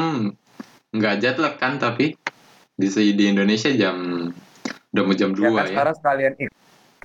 [0.92, 2.14] nggak jet lag kan tapi
[2.76, 4.28] di di Indonesia jam
[4.92, 5.70] udah mau jam ya 2 kan ya.
[5.72, 6.34] sekarang sekalian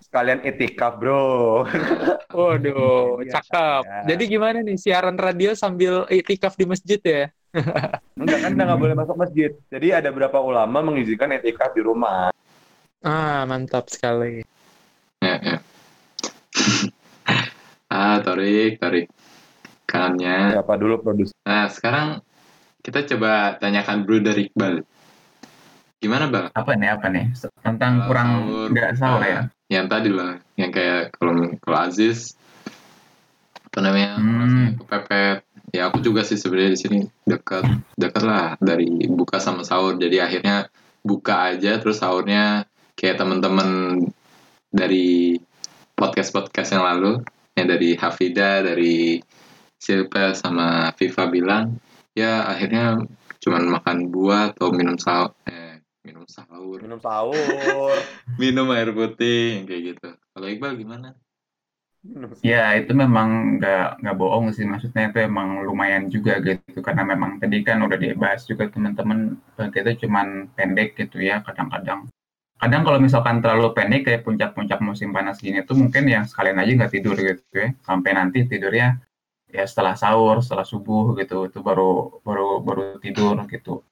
[0.02, 1.64] sekalian itikaf bro
[2.36, 3.82] Waduh, Iya, cakep.
[3.88, 4.00] iya.
[4.12, 7.32] Jadi gimana nih siaran radio sambil itikaf di masjid ya?
[8.20, 9.56] Enggak kan nggak boleh masuk masjid.
[9.72, 12.28] Jadi ada beberapa ulama mengizinkan etikaf di rumah.
[13.00, 14.44] Ah, mantap sekali.
[15.24, 15.56] Ya, ya.
[17.96, 19.08] ah, Torik, Torik.
[19.86, 20.58] Kanannya.
[20.58, 21.38] Siapa dulu produser?
[21.46, 22.20] Nah, sekarang
[22.82, 24.82] kita coba tanyakan Bruder Iqbal.
[26.02, 26.46] Gimana, Bang?
[26.52, 27.32] Apa nih, apa nih?
[27.64, 29.40] Tentang Kalau kurang sahur, nggak sahur ya?
[29.66, 32.38] Yang tadi lah, yang kayak kalau kalau Aziz
[33.66, 34.12] apa namanya?
[34.16, 34.66] Hmm.
[34.80, 35.44] kepepet.
[35.74, 37.66] Ya aku juga sih sebenarnya di sini dekat
[37.98, 39.98] dekat lah dari buka sama sahur.
[39.98, 40.70] Jadi akhirnya
[41.02, 42.64] buka aja terus sahurnya
[42.96, 44.00] kayak teman-teman
[44.72, 45.36] dari
[45.92, 47.20] podcast-podcast yang lalu
[47.56, 49.20] yang dari Hafida, dari
[49.76, 51.76] Silpa sama Viva bilang
[52.16, 53.00] ya akhirnya
[53.44, 57.96] cuman makan buah atau minum sahur eh minum sahur Minum sahur.
[58.42, 61.16] minum air putih yang kayak gitu kalau Iqbal gimana.
[62.46, 64.62] Ya, itu memang nggak nggak bohong sih.
[64.62, 66.78] Maksudnya itu emang lumayan juga gitu.
[66.78, 72.06] Karena memang tadi kan udah dibahas juga teman-teman, eh, kita cuman pendek gitu ya kadang-kadang.
[72.62, 76.70] Kadang kalau misalkan terlalu pendek kayak puncak-puncak musim panas gini tuh mungkin ya sekalian aja
[76.78, 77.74] nggak tidur gitu ya.
[77.82, 79.02] Sampai nanti tidurnya
[79.50, 81.46] ya setelah sahur, setelah subuh gitu.
[81.48, 83.82] Itu baru baru baru tidur gitu.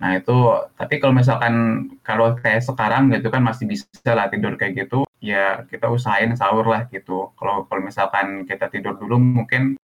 [0.00, 0.32] Nah itu,
[0.80, 1.54] tapi kalau misalkan
[2.00, 3.84] kalau kayak sekarang gitu kan masih bisa
[4.16, 7.32] lah tidur kayak gitu, ya kita usahain sahur lah gitu.
[7.36, 9.76] Kalau kalau misalkan kita tidur dulu mungkin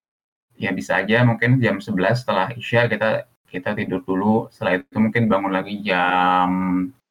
[0.56, 4.48] ya bisa aja mungkin jam 11 setelah Isya kita kita tidur dulu.
[4.48, 6.50] Setelah itu mungkin bangun lagi jam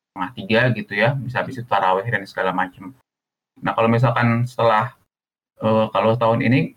[0.10, 2.96] setengah tiga gitu ya, bisa habis itu tarawih dan segala macam.
[3.62, 4.98] Nah kalau misalkan setelah
[5.62, 6.74] eh, kalau tahun ini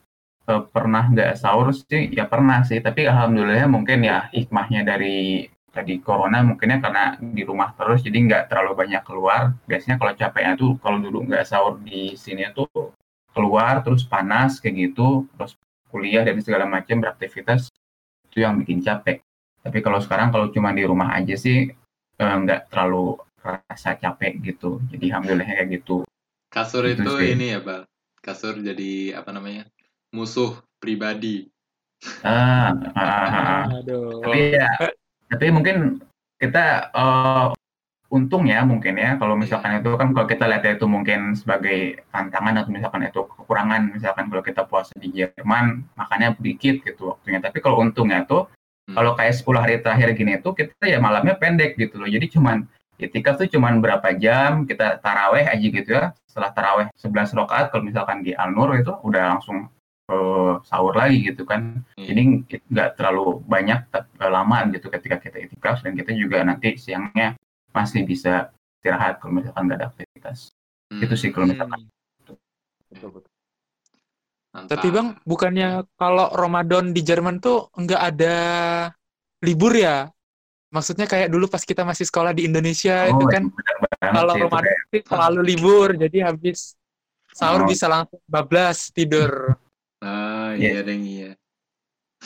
[0.48, 2.80] eh, pernah nggak sahur sih, ya pernah sih.
[2.80, 8.42] Tapi alhamdulillah mungkin ya hikmahnya dari tadi corona mungkinnya karena di rumah terus jadi nggak
[8.50, 9.54] terlalu banyak keluar.
[9.68, 12.66] Biasanya kalau capeknya tuh kalau dulu nggak sahur di sini tuh
[13.36, 15.54] keluar terus panas kayak gitu terus
[15.92, 17.70] kuliah dan segala macam beraktivitas
[18.28, 19.22] itu yang bikin capek.
[19.62, 21.70] Tapi kalau sekarang kalau cuma di rumah aja sih
[22.18, 24.82] eh, nggak terlalu rasa capek gitu.
[24.90, 26.02] Jadi alhamdulillah kayak gitu.
[26.48, 27.28] Kasur Itu itu sih.
[27.36, 27.84] ini ya Bal.
[28.18, 29.68] Kasur jadi apa namanya
[30.14, 31.48] musuh pribadi
[32.22, 33.62] ah, ah, ah, ah.
[33.82, 34.22] Aduh.
[34.24, 34.70] tapi ya
[35.28, 36.00] tapi mungkin
[36.38, 37.46] kita eh,
[38.08, 42.64] untung ya mungkin ya kalau misalkan itu kan kalau kita lihat itu mungkin sebagai tantangan
[42.64, 47.60] atau misalkan itu kekurangan misalkan kalau kita puasa di Jerman makannya dikit gitu waktunya tapi
[47.60, 48.48] kalau untungnya tuh
[48.88, 48.96] Hmm.
[48.96, 52.64] kalau kayak 10 hari terakhir gini tuh kita ya malamnya pendek gitu loh jadi cuman
[52.96, 57.84] itikaf tuh cuman berapa jam kita taraweh aja gitu ya setelah taraweh 11 rakaat kalau
[57.84, 59.68] misalkan di Al Nur itu udah langsung
[60.08, 61.84] eh, sahur lagi gitu kan.
[61.94, 62.12] Iya.
[62.12, 62.22] Jadi
[62.68, 67.36] nggak terlalu banyak tapi lama gitu ketika kita itikaf dan kita juga nanti siangnya
[67.70, 68.48] masih bisa
[68.80, 70.50] istirahat kalau misalkan nggak ada aktivitas.
[70.88, 71.84] Hmm, Itu sih kalau misalkan.
[72.24, 72.36] Betul,
[73.12, 73.30] betul.
[74.48, 74.68] mantap.
[74.72, 75.68] Tapi Bang, bukannya
[76.00, 78.36] kalau Ramadan di Jerman tuh nggak ada
[79.44, 80.08] libur ya?
[80.68, 84.32] Maksudnya kayak dulu pas kita masih sekolah di Indonesia itu Oh, kan benar banget kalau
[84.32, 86.58] sih, itu Ramadan selalu libur, jadi habis
[87.32, 87.68] sahur Oh.
[87.68, 89.52] bisa langsung bablas tidur.
[90.48, 90.70] Ah, Iya.
[90.78, 91.30] iya deng iya.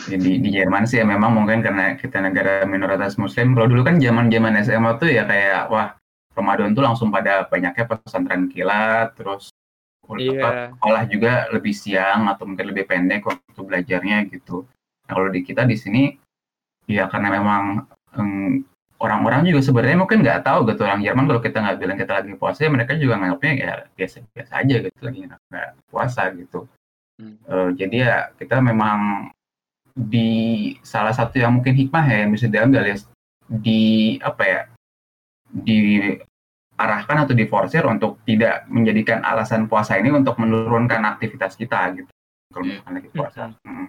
[0.09, 3.85] Ya, di, di Jerman sih ya memang mungkin karena kita negara minoritas muslim kalau dulu
[3.85, 5.93] kan zaman zaman SMA tuh ya kayak wah
[6.33, 9.53] Ramadan tuh langsung pada banyaknya pesantren kilat terus
[10.13, 10.75] Iya.
[10.77, 14.67] sekolah juga lebih siang atau mungkin lebih pendek waktu belajarnya gitu
[15.09, 16.19] nah kalau di kita di sini
[16.91, 17.87] ya karena memang
[18.19, 18.61] em,
[18.99, 22.33] orang-orang juga sebenarnya mungkin nggak tahu gitu orang Jerman kalau kita nggak bilang kita lagi
[22.35, 26.67] puasa ya mereka juga nganggapnya ya biasa-biasa aja gitu lagi nggak puasa gitu
[27.21, 27.37] Hmm.
[27.39, 29.29] Eh, jadi ya kita memang
[29.93, 30.31] di
[30.81, 32.97] salah satu yang mungkin hikmah ya yang bisa diambil ya
[33.53, 33.83] di
[34.19, 34.61] apa ya
[35.53, 42.09] diarahkan atau diforsir untuk tidak menjadikan alasan puasa ini untuk menurunkan aktivitas kita gitu
[42.49, 42.71] kalau Iya.
[42.81, 43.69] misalkan lagi puasa Mhm.
[43.69, 43.89] Hmm.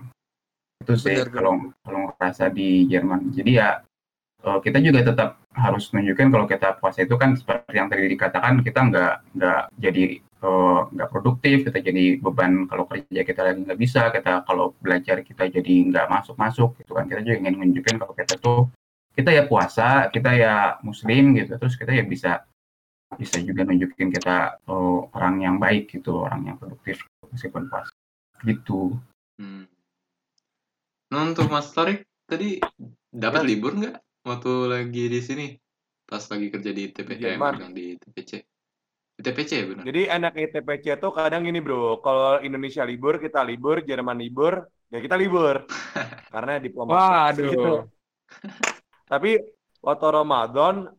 [0.83, 3.69] itu sih Benar, kalau kalau ngerasa di Jerman jadi ya
[4.43, 8.59] eh, kita juga tetap harus menunjukkan kalau kita puasa itu kan seperti yang tadi dikatakan
[8.59, 10.03] kita nggak nggak jadi
[10.43, 15.23] eh, nggak produktif kita jadi beban kalau kerja kita lagi nggak bisa kita kalau belajar
[15.23, 18.67] kita jadi nggak masuk masuk gitu kan kita juga ingin menunjukkan kalau kita tuh
[19.15, 20.53] kita ya puasa kita ya
[20.84, 22.43] muslim gitu terus kita ya bisa
[23.15, 26.99] bisa juga nunjukin kita eh, orang yang baik gitu orang yang produktif
[27.32, 27.93] meskipun puasa
[28.43, 28.99] gitu
[29.34, 29.65] Hmm.
[31.10, 32.62] Nah, untuk Mas Tarik tadi
[33.10, 33.97] dapat libur nggak
[34.29, 35.47] waktu lagi di sini?
[36.06, 37.41] Pas lagi kerja di TP, Di Jerman.
[37.58, 38.45] magang di TPC.
[39.13, 39.84] Di TPC ya benar.
[39.86, 44.97] Jadi anak ITPC tuh kadang gini bro, kalau Indonesia libur, kita libur, Jerman libur, ya
[44.97, 45.69] kita libur.
[46.34, 46.97] Karena diplomasi.
[46.97, 47.45] Waduh.
[47.54, 47.73] Gitu.
[49.06, 49.32] Tapi
[49.86, 50.89] waktu Ramadan,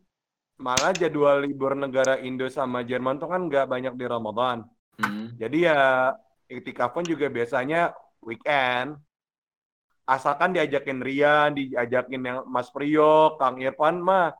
[0.55, 4.63] malah jadwal libur negara Indo sama Jerman tuh kan nggak banyak di Ramadan.
[4.95, 5.35] Hmm.
[5.35, 6.15] Jadi ya
[6.47, 7.91] iktikaf pun juga biasanya
[8.23, 8.95] weekend.
[10.05, 14.37] Asalkan diajakin Rian, diajakin yang Mas Priyo, Kang Irfan mah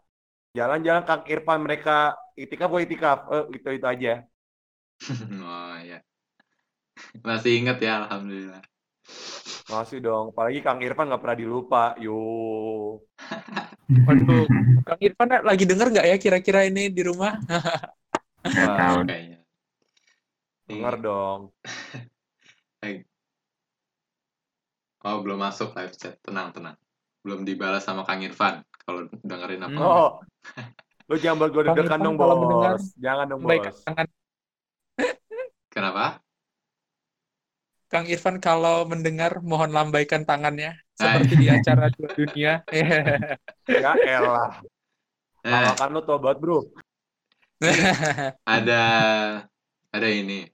[0.56, 4.14] jalan-jalan Kang Irfan mereka iktikaf gue iktikaf, eh, itu itu aja.
[5.44, 6.00] oh ya.
[7.28, 8.64] Masih inget ya, alhamdulillah.
[9.68, 11.84] Masih dong, apalagi Kang Irfan nggak pernah dilupa.
[12.00, 12.16] Yo,
[14.08, 14.46] Waduh.
[14.86, 17.36] Kang Irfan lagi denger nggak ya kira-kira ini di rumah?
[18.46, 19.40] nggak tahu Kayaknya.
[20.70, 21.40] denger dong.
[25.06, 26.18] Oh, belum masuk live chat.
[26.26, 26.78] Tenang, tenang.
[27.22, 29.80] Belum dibalas sama Kang Irfan kalau dengerin apa.
[29.82, 30.10] Oh,
[31.10, 32.86] lu jangan buat gue deg-degan dong kalau mendengar, bos.
[32.98, 33.82] Jangan dong Baik, bos.
[33.86, 34.08] tangan
[35.70, 36.06] Kenapa?
[37.92, 42.54] Kang Irfan kalau mendengar mohon lambaikan tangannya seperti di acara Dua dunia.
[43.68, 44.64] Ya elah.
[45.46, 46.66] Eh, Kalau kan lu tobat bro.
[48.58, 48.84] ada
[49.94, 50.50] ada ini.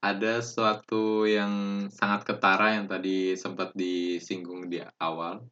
[0.00, 5.44] Ada suatu yang sangat ketara yang tadi sempat disinggung di awal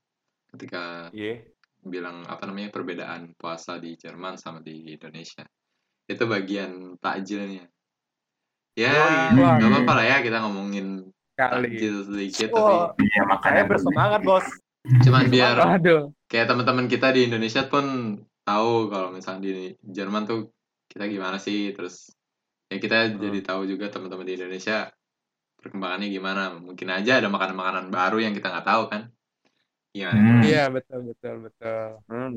[0.53, 1.52] ketika Iya.
[1.83, 5.43] Bilang apa namanya perbedaan puasa di Jerman sama di Indonesia.
[6.05, 7.67] Itu bagian takjilnya.
[8.73, 11.69] Ya, nggak apa-apa lah ya kita ngomongin Kali.
[11.69, 14.47] takjil sedikit Wah, tapi saya makanya bersemangat bos.
[14.83, 16.11] cuman biar Waduh.
[16.27, 20.51] kayak teman-teman kita di Indonesia pun tahu kalau misalnya di Jerman tuh
[20.89, 22.11] kita gimana sih terus
[22.67, 23.21] ya kita Hmm.
[23.21, 24.91] jadi tahu juga teman-teman di Indonesia
[25.57, 29.03] perkembangannya gimana mungkin aja ada makanan-makanan baru yang kita nggak tahu kan
[29.93, 30.41] gimana Hmm.
[30.43, 31.85] Iya betul betul betul.
[32.07, 32.33] Hmm.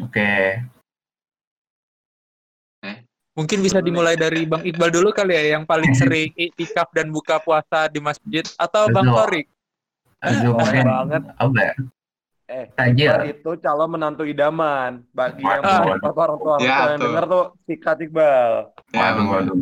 [0.00, 0.62] Oke,
[3.30, 7.38] Mungkin bisa dimulai dari Bang Iqbal dulu kali ya yang paling sering iktikaf dan buka
[7.38, 9.16] puasa di masjid atau Bang Betul.
[9.16, 9.46] Torik.
[10.20, 11.22] Aduh, Keren banget.
[11.32, 11.74] apa ya?
[12.50, 13.06] Eh, Tajil.
[13.08, 15.06] Iqbal itu calon menantu idaman.
[15.10, 17.04] Bagi yang orang tua, orang Ya, tua yang tuh.
[17.06, 18.50] denger tuh sikat Iqbal.
[18.90, 19.26] ya Waduh, Bang.
[19.30, 19.58] waduh.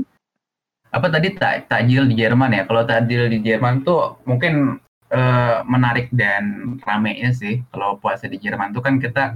[0.88, 2.62] Apa tadi tak takjil di Jerman ya?
[2.64, 4.80] Kalau takjil di Jerman tuh mungkin
[5.12, 7.64] eh, menarik dan ramenya sih.
[7.72, 9.34] Kalau puasa di Jerman tuh kan kita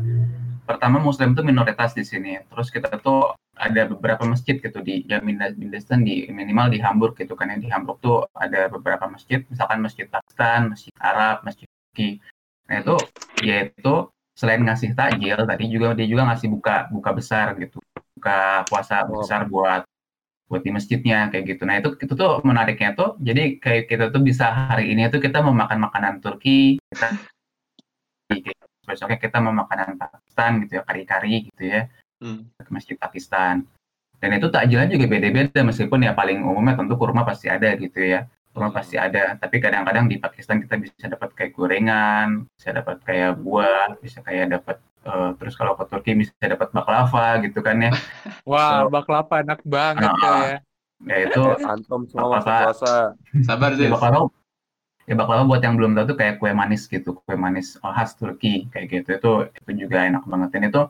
[0.68, 2.38] pertama Muslim tuh minoritas di sini.
[2.48, 7.36] Terus kita tuh ada beberapa masjid gitu di ya Mindestan di minimal di Hamburg gitu
[7.36, 12.18] kan ya di Hamburg tuh ada beberapa masjid misalkan masjid Pakistan, masjid Arab, masjid Turki.
[12.68, 12.96] Nah itu
[13.44, 17.78] yaitu selain ngasih takjil tadi juga dia juga ngasih buka buka besar gitu
[18.16, 19.84] buka puasa besar buat
[20.52, 21.62] buat di masjidnya kayak gitu.
[21.64, 25.40] Nah itu itu tuh menariknya tuh jadi kayak kita tuh bisa hari ini tuh kita
[25.40, 27.08] mau makan makanan Turki, kita
[28.88, 31.88] besoknya kita mau makanan Pakistan gitu ya kari-kari gitu ya
[32.22, 32.46] Hmm.
[32.54, 33.66] ke masjid Pakistan.
[34.22, 38.30] Dan itu takjilnya juga beda-beda meskipun ya paling umumnya tentu kurma pasti ada gitu ya.
[38.54, 38.78] Semua Hmm.
[38.78, 39.34] pasti ada.
[39.34, 44.54] Tapi kadang-kadang di Pakistan kita bisa dapat kayak gorengan, bisa dapat kayak buah, bisa kayak
[44.54, 47.92] dapat eh, terus kalau ke Turki bisa dapat baklava gitu kan ya.
[48.50, 50.56] Wah, baklava enak banget Ah, tuh ya.
[51.02, 53.14] Ya itu Antum semua puasa.
[53.42, 53.88] Sabar ya sih.
[53.90, 54.30] baklava
[55.10, 58.14] ya baklava buat yang belum tahu tuh kayak kue manis gitu, kue manis oh, khas
[58.14, 59.08] Turki kayak gitu.
[59.18, 60.82] Itu itu juga enak banget dan itu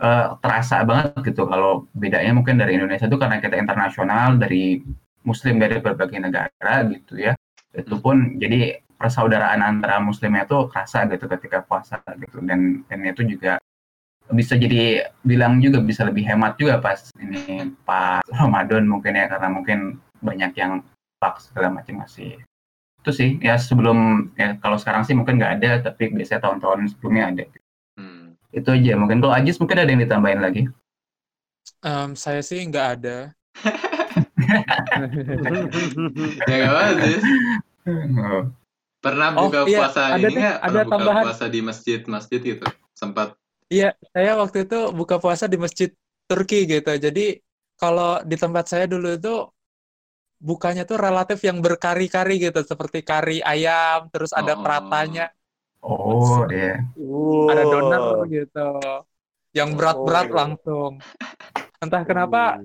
[0.00, 4.80] eh, terasa banget gitu kalau bedanya mungkin dari Indonesia tuh karena kita internasional dari
[5.24, 7.36] muslim dari berbagai negara gitu ya.
[7.74, 13.36] Itu pun jadi persaudaraan antara muslimnya itu kerasa gitu ketika puasa gitu dan dan itu
[13.36, 13.60] juga
[14.32, 19.52] bisa jadi bilang juga bisa lebih hemat juga pas ini pas Ramadan mungkin ya karena
[19.52, 20.80] mungkin banyak yang
[21.20, 22.40] pak segala macam masih
[23.04, 27.28] itu sih ya sebelum ya kalau sekarang sih mungkin nggak ada tapi biasanya tahun-tahun sebelumnya
[27.28, 27.44] ada
[27.94, 28.34] Hmm.
[28.50, 30.66] itu aja mungkin kalau Ajis mungkin ada yang ditambahin lagi
[31.84, 33.16] Em, saya sih nggak ada.
[36.48, 37.20] Ya gak apa sih.
[37.84, 38.48] Oh,
[39.04, 40.56] Pernah Oh, buka iya, puasa ada ini nggak?
[40.64, 41.24] ada buka tambahan.
[41.28, 42.64] puasa di masjid-masjid gitu?
[42.96, 43.36] Sempat.
[43.68, 45.92] Iya, saya waktu itu buka puasa di masjid
[46.24, 46.88] Turki gitu.
[46.88, 47.36] Jadi
[47.76, 49.34] kalau di tempat saya dulu itu
[50.40, 54.60] bukanya tuh relatif yang berkari-kari gitu, seperti kari ayam, terus ada Oh.
[54.64, 55.28] peratanya,
[55.84, 56.80] oh ya
[57.52, 58.68] ada doner gitu.
[59.52, 60.36] Yang berat-berat Oh.
[60.36, 60.92] langsung.
[61.80, 62.64] Entah kenapa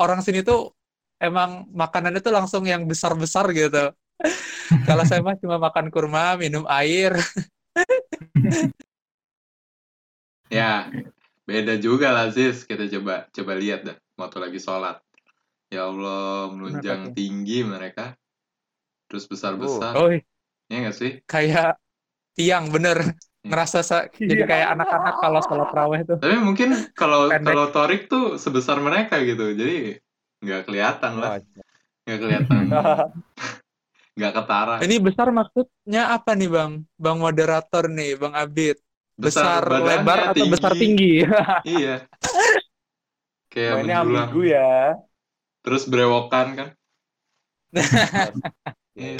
[0.00, 0.72] orang sini tuh
[1.20, 3.92] emang makanannya tuh langsung yang besar-besar gitu.
[4.88, 7.16] Kalau saya mah cuma makan kurma, minum air.
[10.50, 10.90] Ya,
[11.46, 12.66] beda juga lah sis.
[12.66, 14.98] Kita coba coba lihat dah waktu lagi sholat.
[15.70, 17.14] Ya Allah, melunjang tuh?
[17.14, 18.18] tinggi mereka.
[19.06, 19.94] Terus besar-besar.
[19.94, 20.10] Oh,
[20.70, 21.12] Ya nggak sih?
[21.26, 21.78] kayak
[22.34, 23.14] tiang bener.
[23.46, 24.50] Ngerasa sa- jadi Iya.
[24.50, 26.18] kayak anak-anak kalau sholat raweh tuh.
[26.18, 29.54] Tapi mungkin kalau kalau Torik tuh sebesar mereka gitu.
[29.54, 30.02] Jadi
[30.42, 31.38] nggak kelihatan lah.
[32.04, 32.62] Nggak kelihatan.
[34.20, 34.74] Nggak ketara.
[34.84, 36.72] Ini besar maksudnya apa nih Bang?
[37.00, 38.76] Bang moderator nih, Bang Abid.
[39.16, 41.24] Besar, badannya, lebar atau besar tinggi?
[41.64, 42.04] Iya.
[43.48, 44.28] Kayak Mainnya menjulang.
[44.28, 44.68] ambigu ya.
[45.64, 46.68] Terus berewokan kan.
[49.00, 49.16] Iya.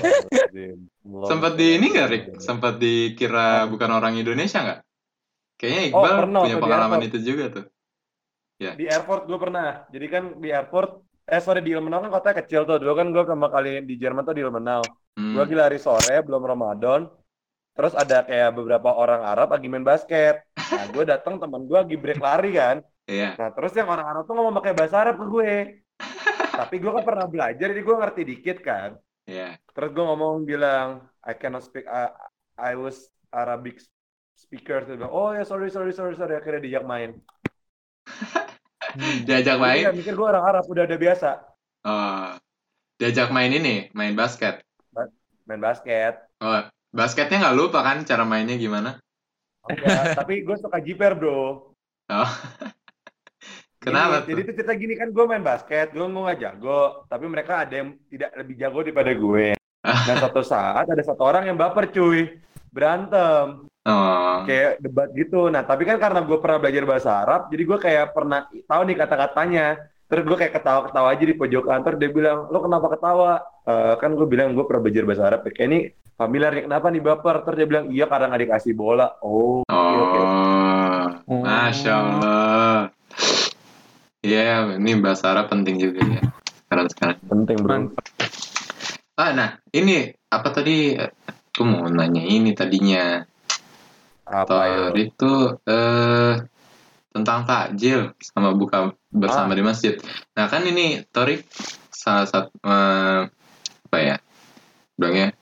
[1.24, 2.24] Sempat di ini nggak, Rik?
[2.36, 4.80] Sempat dikira bukan orang Indonesia nggak?
[5.56, 7.64] Kayaknya Oh, Iqbal pernah punya pengalaman itu juga tuh.
[8.60, 9.88] Di airport gue pernah.
[9.88, 10.90] Jadi kan di airport,
[11.30, 12.82] eh sorry di Ilmenau kan kotanya kecil tuh.
[12.82, 14.82] Dulu kan gue pertama kali di Jerman tuh di Ilmenau.
[15.14, 15.32] Hmm.
[15.32, 17.06] Gue lagi lari sore, belum Ramadan.
[17.78, 20.42] Terus ada kayak beberapa orang Arab lagi main basket.
[20.58, 22.82] Nah, gue datang teman gue lagi break lari kan.
[23.06, 23.38] Iya.
[23.38, 25.52] Nah, terus yang orang Arab tuh ngomong pakai bahasa Arab ke gue.
[26.60, 28.98] Tapi gue kan pernah belajar, jadi gue ngerti dikit kan.
[29.24, 29.56] Iya.
[29.72, 32.12] Terus gue ngomong bilang, I cannot speak, I,
[32.58, 33.80] I was Arabic
[34.36, 34.84] speaker.
[34.84, 36.36] Terus bilang, oh ya sorry, sorry, sorry, sorry.
[36.36, 37.16] Akhirnya diajak main.
[39.26, 39.83] Diajak Jadi main.
[39.87, 41.31] dia mikir gue orang Arab, udah ada biasa.
[41.87, 42.29] Oh.
[43.00, 44.61] Diajak main ini, main basket.
[45.48, 46.20] Main basket.
[46.38, 49.00] Oh, basketnya nggak lupa kan cara mainnya gimana?
[49.66, 51.72] Enggak, tapi gue suka jiper bro.
[52.11, 52.31] Oh.
[53.81, 57.24] Kenapa Gini, Jadi tuh cerita gini kan gue main basket, gue mau nggak jago, tapi
[57.24, 59.46] mereka ada yang tidak lebih jago daripada gue.
[60.07, 62.29] Dan satu saat ada satu orang yang baper cuy,
[62.70, 64.44] berantem, Oh.
[64.44, 65.48] kayak debat gitu.
[65.48, 68.96] Nah tapi kan karena gue pernah belajar bahasa Arab, jadi gue kayak pernah tahu nih
[69.00, 69.66] kata-katanya.
[70.11, 73.40] Terus gue kayak ketawa-ketawa aja di pojok kantor, dia bilang, lo kenapa ketawa?
[73.62, 75.78] "Eh, kan gue bilang gue pernah belajar bahasa Arab, kayak ini
[76.18, 77.37] familiar nih, kenapa nih baper?
[77.46, 79.06] Terus dia bilang, iya karena nggak dikasih bola.
[79.22, 80.20] Oh, oke oke.
[81.30, 81.40] Oh.
[81.46, 82.76] Masya Allah.
[84.20, 86.22] Iya, ini bahasa Arab penting juga ya.
[86.68, 87.16] Sekarang sekarang.
[87.24, 87.76] Penting bro.
[89.16, 90.98] Ah, nah, ini apa tadi?
[91.60, 93.20] Aku mau nanya ini tadinya.
[94.24, 94.48] Apa?
[94.48, 95.32] Torik itu
[95.68, 96.40] eh
[97.12, 99.56] tentang takjil sama buka bersama Ah.
[99.60, 99.94] di masjid.
[100.40, 101.44] Nah, kan ini Torik
[101.92, 103.28] salah satu eh,
[103.92, 104.16] apa ya?
[104.96, 105.36] Bilangnya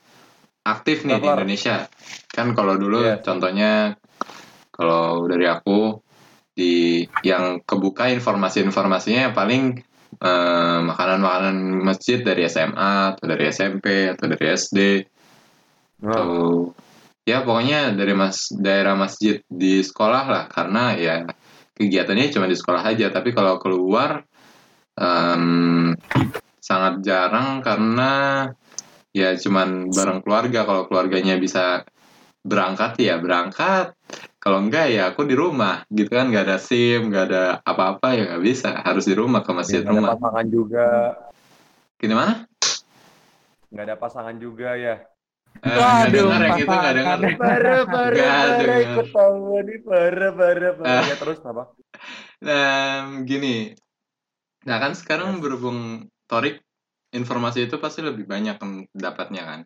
[0.67, 1.39] aktif nih di.
[1.39, 1.87] Indonesia.
[2.27, 3.23] Kan kalau dulu Yes.
[3.23, 3.95] contohnya
[4.75, 6.03] kalau dari aku
[6.51, 9.79] di yang kebuka informasi-informasinya paling
[10.19, 14.79] eh, makanan-makanan masjid dari SMA atau dari SMP atau dari SD
[15.99, 16.71] Atau
[17.27, 21.15] ya pokoknya dari mas daerah masjid di sekolah lah karena ya
[21.75, 23.11] kegiatannya cuma di sekolah aja.
[23.11, 24.23] Tapi kalau keluar
[24.95, 25.93] em,
[26.59, 28.47] sangat jarang karena
[29.11, 30.63] ya cuman bareng keluarga.
[30.63, 31.83] Kalau keluarganya bisa
[32.39, 33.91] berangkat ya berangkat.
[34.39, 35.83] Kalau enggak ya aku di rumah.
[35.91, 38.71] Gitu kan nggak ada sim nggak ada apa-apa ya nggak bisa.
[38.79, 40.09] Harus di rumah ke masjid nggak ada rumah.
[40.15, 40.87] pasangan juga,
[41.99, 42.33] gimana?
[43.67, 45.08] Nggak ada pasangan juga ya.
[45.59, 47.39] Eh, Waduh, denger yang itu nggak denger pasangan.
[47.41, 49.37] Parah, parah, parah, ikut tahu
[49.67, 50.99] nih, parah, parah, parah.
[50.99, 51.05] Ah.
[51.09, 51.63] Ya terus apa?
[52.39, 53.75] Nah, gini.
[54.63, 55.43] Nah, kan sekarang Yes.
[55.43, 55.79] berhubung
[56.29, 56.55] Torik
[57.11, 58.61] informasi itu pasti lebih banyak
[58.95, 59.59] dapatnya kan.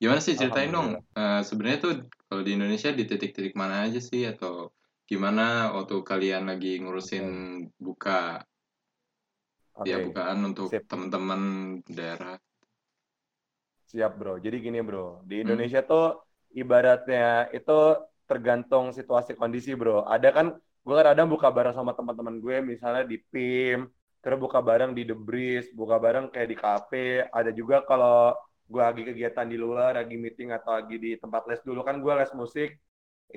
[0.00, 0.88] Gimana sih ceritain dong?
[1.16, 1.92] eh, sebenarnya tuh
[2.30, 4.72] kalau di Indonesia di titik-titik mana aja sih atau
[5.04, 7.26] gimana waktu kalian lagi ngurusin
[7.76, 8.40] buka
[9.74, 11.40] Oke, ya bukaan untuk teman-teman
[11.84, 12.38] daerah.
[13.94, 14.32] Siap bro.
[14.44, 15.42] Jadi gini bro, di Hmm.
[15.46, 16.04] Indonesia tuh
[16.60, 17.72] ibaratnya itu
[18.30, 20.02] tergantung situasi kondisi bro.
[20.14, 20.46] Ada kan,
[20.86, 23.78] gue kadang buka bareng sama teman-teman gue, misalnya di PIM,
[24.22, 27.06] terus buka bareng di The Breeze, buka bareng kayak di kafe.
[27.38, 28.34] Ada juga kalau
[28.72, 32.12] gue lagi kegiatan di luar, lagi meeting atau lagi di tempat les dulu kan gue
[32.20, 32.68] les musik,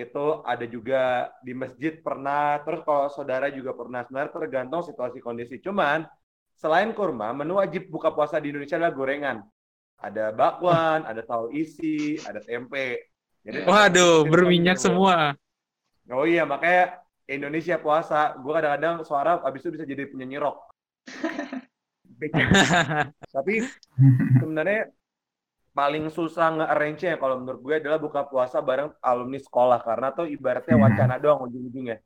[0.03, 4.01] itu ada juga di masjid pernah, terus kalau saudara juga pernah.
[4.05, 5.55] Sebenarnya tergantung situasi kondisi.
[5.65, 6.05] Cuman
[6.61, 9.37] selain kurma, menu wajib buka puasa di Indonesia adalah gorengan.
[9.97, 13.09] Ada bakwan, ada tahu isi, ada tempe.
[13.41, 15.33] Jadi Waduh, berminyak semua.
[16.07, 20.71] Oh iya, makanya Indonesia puasa, gue kadang-kadang suara abis itu bisa jadi penyanyi rock.
[23.35, 23.53] Tapi
[24.39, 24.87] sebenarnya
[25.77, 30.25] paling susah nge-arrange ya kalau menurut gue adalah buka puasa bareng alumni sekolah karena tuh
[30.25, 32.01] ibaratnya wacana doang ujung-ujungnya.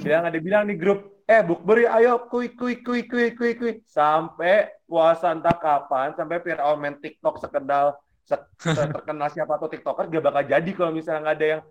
[0.00, 3.72] Bilang ada bilang di grup, eh bukber yuk, ayo kui kui kui kui kui kui
[3.96, 7.86] sampai puasa entah kapan sampai viral main TikTok sekedal
[8.22, 8.46] se-
[8.94, 11.62] terkenal siapa tuh TikToker gak bakal jadi kalau misalnya nggak ada yang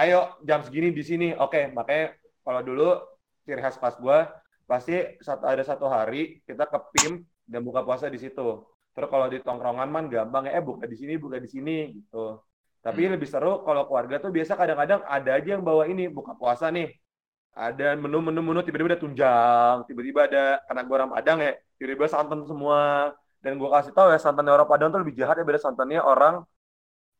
[0.00, 1.26] ayo jam segini di sini.
[1.36, 2.88] Oke, makanya kalau dulu
[3.44, 4.18] ciri khas pas gue
[4.70, 4.92] pasti
[5.26, 7.12] satu ada satu hari kita ke PIM
[7.44, 8.64] dan buka puasa di situ.
[8.96, 12.40] Terus kalau di tongkrongan man gampang ya, eh buka di sini, buka di sini gitu.
[12.84, 13.12] Tapi Hmm.
[13.14, 16.88] lebih seru kalau keluarga tuh biasa kadang-kadang ada aja yang bawa ini buka puasa nih.
[17.52, 22.48] Ada menu-menu menu tiba-tiba ada tunjang, tiba-tiba ada karena gue orang Padang ya, tiba-tiba santan
[22.48, 23.12] semua.
[23.42, 26.46] Dan gue kasih tahu ya santannya orang Padang tuh lebih jahat ya beda santannya orang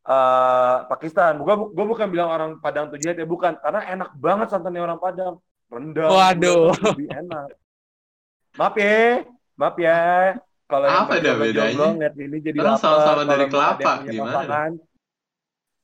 [0.09, 1.37] eh, Pakistan.
[1.43, 4.97] Gue gue bukan bilang orang Padang tuh jahat ya bukan, karena enak banget santannya orang
[4.97, 5.35] Padang.
[5.69, 6.09] Rendang.
[6.09, 6.73] Waduh.
[6.97, 7.49] lebih enak.
[8.57, 9.25] Maaf ya,
[9.57, 9.99] maaf ya.
[10.69, 11.73] Kalau yang Apa jomblo- bedanya?
[11.77, 14.33] jomblo ngeliat ini jadi Orang sama-sama dari ada kelapa, gimana?
[14.41, 14.71] pasangan,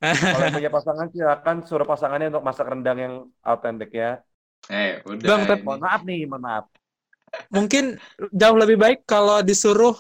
[0.01, 4.21] kalau punya pasangan silakan suruh pasangannya untuk masak rendang yang autentik ya.
[4.67, 5.27] Eh, udah.
[5.27, 5.63] Bang, ini.
[5.63, 6.65] Mohon maaf nih, mohon maaf.
[7.49, 7.85] Mungkin
[8.33, 9.95] jauh lebih baik kalau disuruh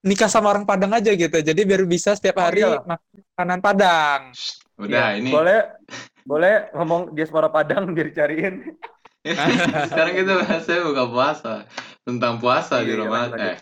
[0.00, 1.36] nikah sama orang Padang aja gitu.
[1.36, 2.80] Jadi biar bisa setiap Oh, hari iya.
[2.80, 2.98] makan
[3.36, 4.20] makanan Padang.
[4.80, 5.60] Udah, Ya, ini Boleh
[6.22, 8.54] boleh ngomong diaspora Padang biar dicariin.
[9.90, 11.54] sekarang kita bahasnya buka puasa
[12.00, 13.52] tentang puasa Iya, di iya, Ramadan lanjut, lanjut.
[13.52, 13.58] eh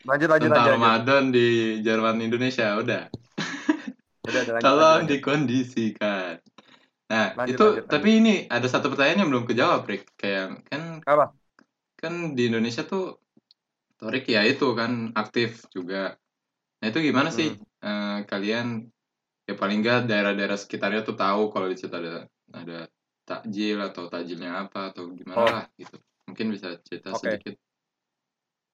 [0.00, 0.72] Lanjut lanjut tentang lanjut.
[0.72, 0.74] lanjut.
[0.80, 1.46] Ramadan di
[1.80, 3.02] Jerman Indonesia udah
[4.22, 5.10] Udah, udah, lanjut, tolong lanjut, lanjut.
[5.10, 6.32] dikondisikan
[7.10, 10.82] nah Lanjut, itu lanjut, tapi ini ada satu pertanyaan yang belum kejawab Rick kayak kan
[11.06, 11.34] Apa?
[12.00, 13.02] kan di Indonesia tuh
[14.00, 14.92] Torik ya itu kan
[15.22, 16.16] aktif juga
[16.80, 17.60] nah itu gimana sih Hmm.
[17.86, 18.66] eh, kalian
[19.48, 22.12] ya paling nggak daerah-daerah sekitarnya tuh tahu kalau di situ ada
[22.60, 22.78] ada
[23.28, 25.54] takjil atau takjilnya apa atau gimana Oh.
[25.54, 25.96] lah gitu
[26.28, 27.20] mungkin bisa cerita Oke.
[27.22, 27.54] sedikit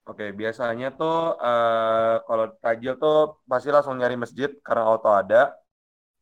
[0.08, 1.12] Oke, biasanya tuh
[1.44, 3.14] eh, kalau tajil tuh
[3.50, 5.36] pasti langsung nyari masjid karena auto ada.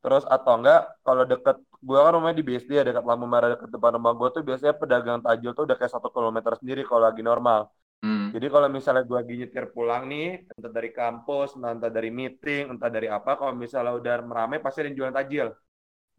[0.03, 1.57] Terus atau enggak kalau deket
[1.87, 4.75] gue kan rumahnya di BSD ya dekat lampu merah dekat depan rumah gue tuh biasanya
[4.81, 7.61] pedagang tajil tuh udah kayak satu kilometer sendiri kalau lagi normal.
[8.03, 8.35] hmm.
[8.35, 10.27] Jadi kalau misalnya gue lagi nyetir pulang nih,
[10.57, 14.89] entah dari kampus, entah, dari meeting, entah dari apa, kalau misalnya udah meramai pasti ada
[14.91, 15.49] yang jualan tajil.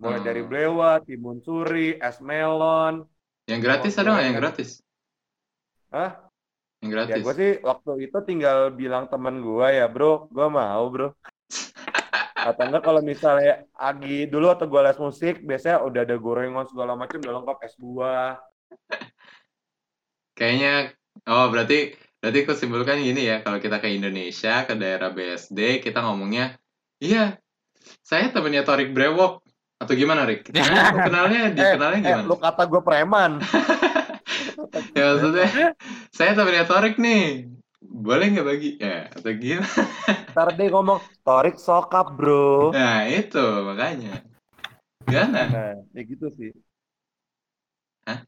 [0.01, 0.27] Mulai Hmm.
[0.27, 2.95] dari blewat, timun suri, es melon.
[3.51, 4.41] Yang gratis ada nggak yang kan.
[4.41, 4.69] gratis?
[5.93, 6.11] Hah?
[6.81, 7.25] Yang Ya gratis.
[7.25, 11.05] gue sih waktu itu tinggal bilang temen gue ya bro, gue mau bro.
[12.45, 16.93] Atau enggak kalau misalnya Agi dulu atau gue les musik, biasanya udah ada gorengan segala
[16.93, 18.37] macam, udah lengkap es buah.
[20.37, 20.93] Kayaknya
[21.25, 26.05] oh berarti berarti aku simpulkan gini ya, kalau kita ke Indonesia, ke daerah BSD, kita
[26.05, 26.57] ngomongnya,
[27.01, 27.37] iya,
[28.05, 29.41] saya temennya Torik Brewok.
[29.75, 30.47] Atau gimana, Rik?
[31.05, 32.23] Kenalnya, dikenalnya Eh, gimana?
[32.25, 33.31] lu kata gue preman.
[34.95, 35.75] Ya maksudnya,
[36.17, 37.47] saya temennya Torik nih.
[37.89, 38.69] Boleh nggak bagi?
[38.81, 39.69] Ya, atau gimana?
[40.35, 42.73] Ntar dia ngomong, Torik sokap bro.
[42.75, 44.21] Nah, itu makanya.
[45.05, 45.41] Gimana?
[45.47, 46.51] Nah, ya gitu sih.
[48.09, 48.25] Hah?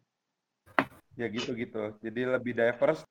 [1.17, 1.97] Ya gitu-gitu.
[2.01, 3.01] Jadi lebih diverse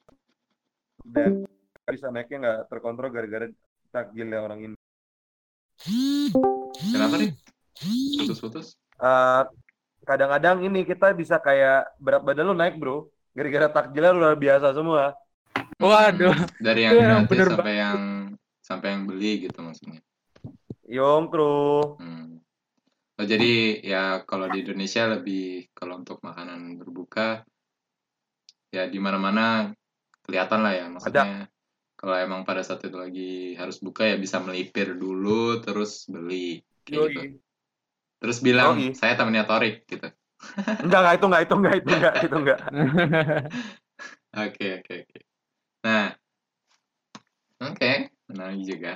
[1.03, 1.47] dan
[1.87, 3.47] bisa naiknya nggak terkontrol gara-gara
[3.91, 4.77] takjilnya orang ini.
[6.79, 7.35] Kenapa, Rik?
[8.23, 8.79] Putus-putus?
[8.97, 9.43] Eh,
[10.07, 13.11] kadang-kadang ini kita bisa kayak berat badan lu naik bro.
[13.37, 15.13] Gara-gara takjilnya lu luar biasa semua.
[15.77, 16.37] Waduh.
[16.57, 18.01] Dari yang gratis bener sampai yang
[18.65, 20.01] sampai yang beli gitu maksudnya.
[20.89, 21.99] Yong kru.
[22.01, 22.41] Hmm.
[23.17, 27.49] Oh, jadi ya kalau di Indonesia lebih kalau untuk makanan berbuka
[28.69, 29.73] ya di mana-mana
[30.21, 31.49] kelihatan lah ya maksudnya
[31.97, 37.09] kalau emang pada saat itu lagi harus buka ya bisa melipir dulu terus beli kayak
[37.09, 37.21] gitu.
[38.21, 38.93] Terus bilang Yoi.
[38.93, 40.13] saya temennya Torik gitu.
[40.85, 42.61] Enggak, enggak itu enggak itu enggak itu enggak itu enggak.
[44.37, 45.16] Oke oke oke.
[47.77, 48.93] Nah Oke, menarik juga.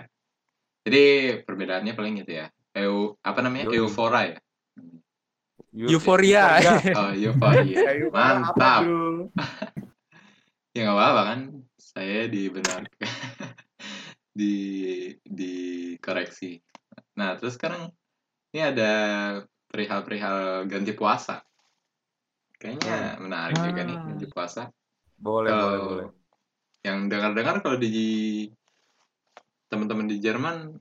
[0.88, 1.04] Jadi
[1.44, 2.46] perbedaannya paling gitu ya.
[2.72, 3.68] Eu, apa namanya?
[3.68, 3.76] Yoi.
[3.84, 4.38] Eufora ya.
[5.76, 6.44] Euforia.
[6.98, 7.76] Oh, euforia.
[8.16, 8.82] Mantap.
[10.70, 11.40] Ya nggak apa-apa kan.
[11.76, 13.10] Saya dibenarkan.
[14.30, 14.54] di
[15.26, 16.62] dikoreksi.
[17.18, 17.90] Nah, terus sekarang
[18.54, 18.92] ini ada
[19.66, 21.42] perihal-perihal ganti puasa.
[22.54, 24.04] Kayaknya menarik juga nih Ah.
[24.14, 24.62] ganti puasa.
[25.18, 26.08] Boleh, Kalau boleh, boleh.
[26.86, 28.46] yang dengar-dengar kalau di
[29.70, 30.74] teman-teman di Jerman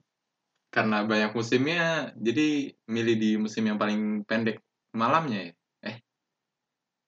[0.69, 4.61] karena banyak musimnya, jadi milih di musim yang paling pendek
[4.93, 5.53] malamnya ya.
[5.85, 5.97] Eh,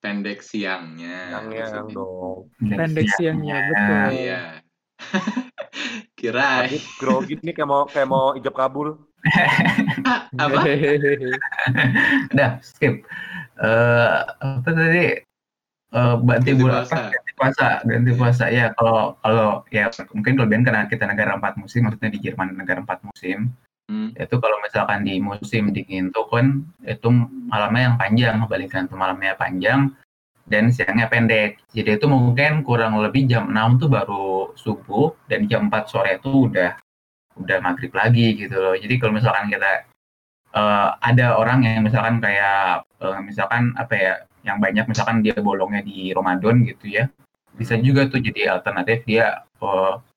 [0.02, 1.46] pendek siangnya.
[1.46, 1.94] Maksudnya.
[1.94, 2.50] dong.
[2.58, 4.06] Pendek siangnya, betul.
[4.18, 4.42] Iya.
[6.18, 6.70] Kira
[7.02, 8.98] grogi nih kayak mau kayak mau ijab kabul.
[10.42, 10.60] apa?
[12.34, 13.06] Udah, skip.
[13.62, 15.22] Eh apa tadi?
[15.92, 17.14] Eh ganti Ganti bulan apa?
[17.32, 18.46] Ganti puasa, ganti puasa.
[18.52, 22.84] Ya, kalau kalau ya mungkin kelebihan karena kita negara empat musim, maksudnya di Jerman negara
[22.84, 23.56] empat musim.
[23.88, 24.12] Hmm.
[24.16, 27.08] Itu kalau misalkan di musim dingin tuh kan itu
[27.48, 29.96] malamnya yang panjang, kebalikan tuh malamnya panjang
[30.48, 31.64] dan siangnya pendek.
[31.72, 36.52] Jadi itu mungkin kurang lebih jam 6 tuh baru subuh dan jam 4 sore itu
[36.52, 36.76] udah
[37.40, 38.76] udah maghrib lagi gitu loh.
[38.76, 39.88] Jadi kalau misalkan kita
[40.56, 45.86] eh, ada orang yang misalkan kayak eh, misalkan apa ya yang banyak misalkan dia bolongnya
[45.86, 47.10] di Ramadan gitu ya.
[47.54, 49.46] Bisa juga tuh jadi alternatif dia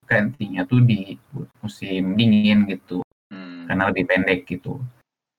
[0.04, 1.16] gantinya tuh di
[1.64, 3.64] musim dingin gitu Hmm.
[3.66, 4.78] karena lebih pendek gitu.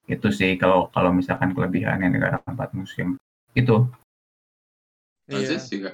[0.10, 3.16] Itu sih kalau kalau misalkan kelebihannya negara empat musim.
[3.54, 3.88] Itu.
[5.30, 5.58] Iya.
[5.62, 5.92] Juga.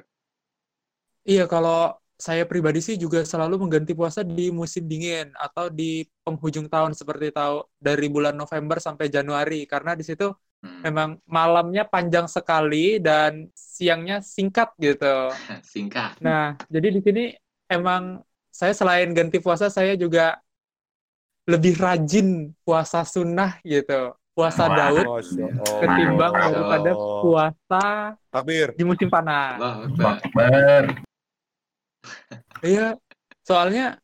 [1.22, 6.70] Iya, kalau saya pribadi sih juga selalu mengganti puasa di musim dingin atau di penghujung
[6.70, 10.30] tahun seperti tahu dari bulan November sampai Januari karena di situ
[10.62, 10.86] Hmm.
[10.86, 15.34] memang malamnya panjang sekali dan siangnya singkat gitu.
[15.74, 16.22] Singkat.
[16.22, 17.24] Nah, jadi di sini
[17.66, 18.22] emang
[18.54, 20.38] saya selain ganti puasa saya juga
[21.50, 24.14] lebih rajin puasa sunnah gitu.
[24.38, 24.78] Puasa Wah.
[24.78, 25.50] Daud Allah.
[25.82, 26.92] ketimbang Masya daripada
[27.26, 27.86] puasa
[28.30, 28.68] Takbir.
[28.78, 29.58] di musim panas.
[32.62, 32.94] Iya,
[33.42, 33.98] soalnya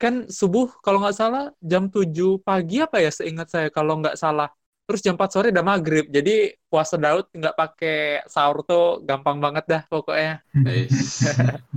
[0.00, 4.48] kan subuh kalau nggak salah jam 7 pagi apa ya seingat saya kalau nggak salah.
[4.92, 6.04] Terus jam 4 sore udah maghrib.
[6.12, 7.96] Jadi puasa Daud nggak pakai
[8.28, 10.44] sahur tuh gampang banget dah pokoknya.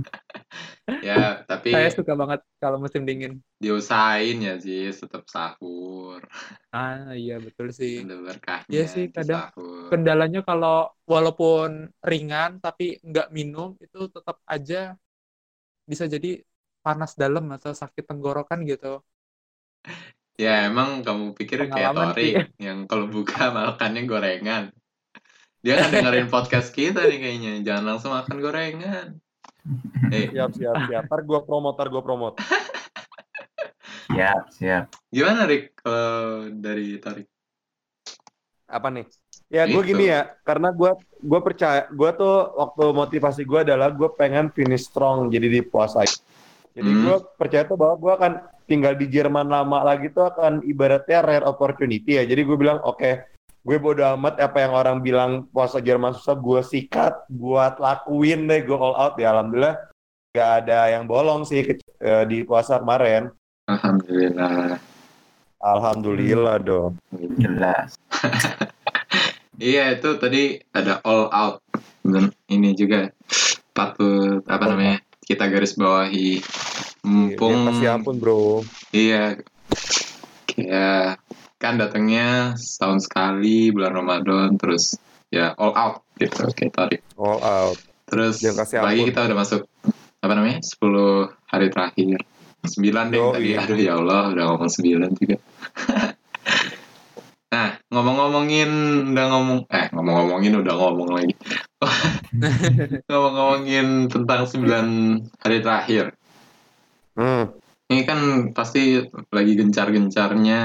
[1.00, 3.40] Ya, tapi Saya suka banget kalau musim dingin.
[3.56, 6.20] diusahain ya sih tetap sahur.
[6.76, 8.04] Ah, iya betul sih.
[8.04, 9.84] Ada berkahnya Iya sih, kadang sahur.
[9.86, 11.68] Kendalanya kalau walaupun
[12.10, 14.98] ringan tapi nggak minum itu tetap aja
[15.90, 16.28] bisa jadi
[16.84, 19.02] panas dalam atau sakit tenggorokan gitu.
[20.36, 22.32] Ya emang kamu pikir kayak Tori sih.
[22.68, 24.64] yang kalau buka makannya gorengan.
[25.64, 27.52] Dia kan dengerin podcast kita nih kayaknya.
[27.64, 29.06] Jangan langsung makan gorengan.
[30.12, 31.02] Eh, Siap, siap, siap.
[31.08, 32.36] Ntar gua promote, ntar gua promote.
[34.06, 34.84] Siap, siap.
[35.10, 37.26] gimana Rick kalau dari Tori?
[38.64, 39.02] Apa nih?
[39.46, 39.90] Ya gue Itu.
[39.94, 44.86] gini ya, karena gue gue percaya, gue tuh waktu motivasi gue adalah gue pengen finish
[44.86, 46.06] strong, jadi di puasa.
[46.70, 47.02] Jadi Hmm.
[47.02, 48.32] gue percaya tuh bahwa gue akan
[48.66, 52.26] tinggal di Jerman lama lagi tuh akan ibaratnya rare opportunity ya.
[52.26, 53.26] Jadi gue bilang oke,
[53.62, 58.66] gue bodo amat apa yang orang bilang puasa Jerman susah, gue sikat, buat lakuin deh,
[58.66, 59.32] gue all out ya.
[59.32, 59.74] Alhamdulillah
[60.36, 63.32] gak ada yang bolong sih ke- eh, di puasa kemarin.
[63.70, 64.76] Alhamdulillah.
[65.62, 67.00] Alhamdulillah dong.
[67.40, 67.96] Jelas.
[69.56, 71.64] Iya itu tadi ada all out
[72.04, 73.08] dan ini juga
[73.72, 76.38] patut apa namanya kita garis bawahi
[76.98, 78.66] Iya, mumpung kasih ampun bro.
[78.90, 79.38] iya
[80.44, 81.22] kayak
[81.56, 84.98] kan datangnya setahun sekali bulan Ramadan terus
[85.28, 87.78] ya all out gitu kayak tadi All out.
[88.06, 89.08] terus Jangan kasih lagi ampun.
[89.08, 89.62] kita udah masuk
[90.18, 90.82] apa namanya 10
[91.46, 92.18] hari terakhir
[92.64, 93.30] 9 deh Yoi.
[93.32, 95.36] tadi aduh ya Allah udah ngomong 9 juga
[97.96, 98.70] ngomong-ngomongin
[99.16, 101.32] udah ngomong eh ngomong-ngomongin udah ngomong lagi
[103.08, 106.12] ngomong-ngomongin tentang 9 hari terakhir
[107.16, 107.48] Hmm.
[107.88, 109.00] ini kan pasti
[109.32, 110.60] lagi gencar-gencarnya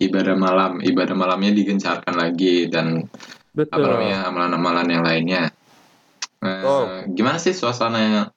[0.00, 3.04] ibadah malam ibadah malamnya digencarkan lagi dan
[3.52, 3.84] apa Betul.
[3.84, 5.42] namanya amalan-amalan yang lainnya.
[6.40, 6.88] Eh, Oh.
[7.10, 8.32] Gimana sih suasananya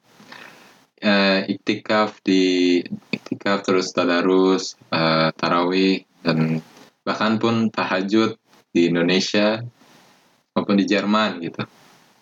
[1.00, 2.84] eh, iktikaf di
[3.16, 6.60] iktikaf terus tadarus, eh, tarawih dan
[7.12, 8.40] bahkan pun tahajud
[8.72, 9.60] di Indonesia
[10.56, 11.68] maupun di Jerman gitu.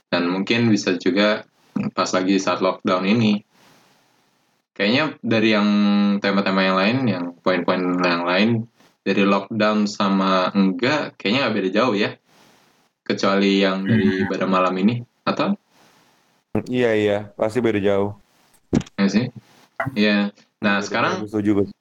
[0.09, 1.45] Dan mungkin bisa juga
[1.93, 3.45] pas lagi saat lockdown ini.
[4.73, 5.69] Kayaknya dari yang
[6.17, 8.49] tema-tema yang lain, yang poin-poin yang lain
[9.05, 12.11] dari lockdown sama enggak, kayaknya nggak beda jauh ya.
[13.05, 15.53] Kecuali yang dari ibadah malam ini atau?
[16.65, 18.17] Iya iya, pasti beda jauh.
[18.97, 19.29] ya sih.
[19.93, 20.33] Iya.
[20.59, 21.29] Nah, sekarang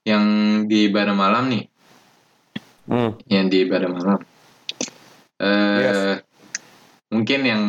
[0.06, 0.24] yang
[0.68, 1.66] di ibadah malam nih,
[2.88, 3.20] Hmm.
[3.28, 4.20] yang di ibadah malam.
[5.38, 6.00] Eh, Yes.
[7.08, 7.62] mungkin yang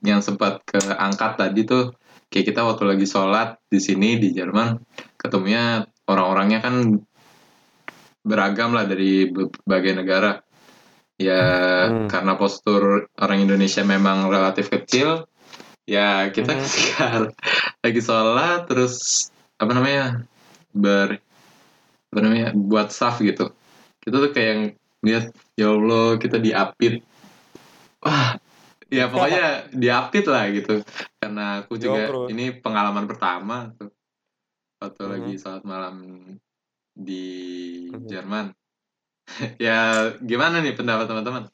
[0.00, 1.92] yang sempat keangkat tadi tuh
[2.28, 4.78] kayak kita waktu lagi sholat di sini di Jerman
[5.16, 6.74] ketemunya orang-orangnya kan
[8.22, 10.38] beragam lah dari berbagai negara
[11.16, 11.42] ya
[11.88, 12.06] Hmm.
[12.06, 15.26] karena postur orang Indonesia memang relatif kecil
[15.82, 16.62] ya kita Mhm.
[16.62, 17.06] ketika
[17.82, 18.94] lagi sholat terus
[19.58, 20.22] apa namanya
[20.70, 21.18] ber
[22.08, 23.50] apa namanya buat saf gitu
[24.08, 27.04] kita tuh kayak lihat ya Allah kita diapit
[28.00, 28.40] wah
[28.88, 30.80] ya pokoknya diapit lah gitu
[31.20, 32.24] karena aku Yo, juga bro.
[32.32, 33.92] ini pengalaman pertama tuh
[34.80, 35.12] waktu Mhm.
[35.12, 35.96] lagi sholat malam
[36.96, 37.24] di
[37.92, 38.08] Mhm.
[38.08, 38.46] Jerman
[39.60, 41.44] ya gimana nih pendapat teman-teman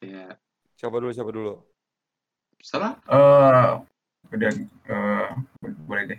[0.00, 0.40] kayak
[0.80, 1.52] Siapa dulu, siapa dulu?
[2.64, 3.70] salah Eh,
[4.32, 4.50] udah
[4.88, 5.28] eh,
[5.84, 6.18] boleh deh.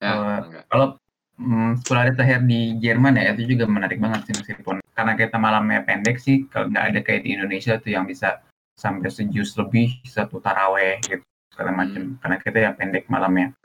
[0.00, 0.96] ya enggak Kalau
[1.40, 5.36] mm, 10 hari terakhir di Jerman ya itu juga menarik banget sih meskipun karena kita
[5.40, 8.44] malamnya pendek sih kalau nggak ada kayak di Indonesia tuh yang bisa
[8.76, 13.56] sampai sejus lebih satu taraweh gitu segala macam karena kita yang pendek malamnya.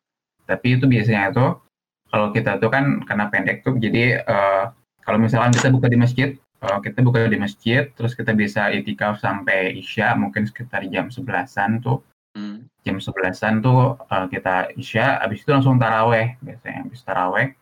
[0.47, 1.47] Tapi itu biasanya itu
[2.07, 4.65] kalau kita tuh kan karena pendek tuh jadi eh,
[5.03, 9.19] kalau misalkan kita buka di masjid eh, kita buka di masjid terus kita bisa itikaf
[9.19, 11.99] sampai isya mungkin sekitar jam 11-an tuh
[12.35, 12.67] Hmm.
[12.83, 16.83] jam 11-an tuh uh, kita isya, habis itu langsung taraweh biasanya.
[16.83, 17.55] Habis taraweh,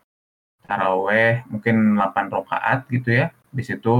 [0.67, 3.25] taraweh mungkin 8 rakaat gitu ya.
[3.51, 3.95] Habis itu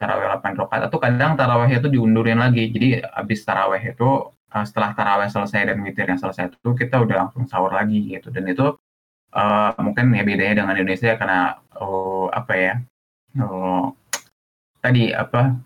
[0.00, 2.70] taraweh 8 rakaat atau kadang taraweh itu diundurin lagi.
[2.72, 7.28] Jadi habis taraweh itu uh, setelah taraweh selesai dan witir yang selesai itu kita udah
[7.28, 8.28] langsung sahur lagi gitu.
[8.34, 8.74] Dan itu
[9.34, 12.74] uh, mungkin ya bedanya dengan Indonesia karena oh, apa ya?
[13.40, 13.90] Oh,
[14.84, 15.56] tadi apa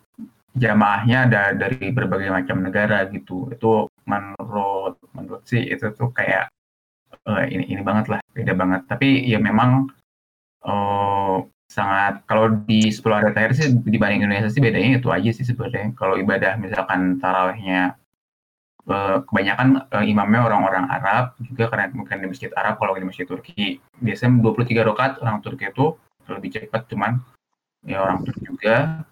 [0.59, 6.51] jamaahnya ada dari berbagai macam negara gitu itu menurut menurut sih itu tuh kayak
[7.27, 9.91] eh, ini ini banget lah beda banget tapi ya memang
[10.65, 11.37] eh,
[11.69, 15.93] sangat kalau di 10 hari terakhir sih dibanding Indonesia sih bedanya itu aja sih sebenarnya
[15.93, 17.95] kalau ibadah misalkan tarawihnya
[18.89, 23.29] eh, kebanyakan eh, imamnya orang-orang Arab juga karena mungkin di masjid Arab kalau di masjid
[23.29, 25.95] Turki biasanya 23 rakaat orang Turki itu
[26.29, 27.21] lebih cepat cuman
[27.85, 29.05] ya orang Turki juga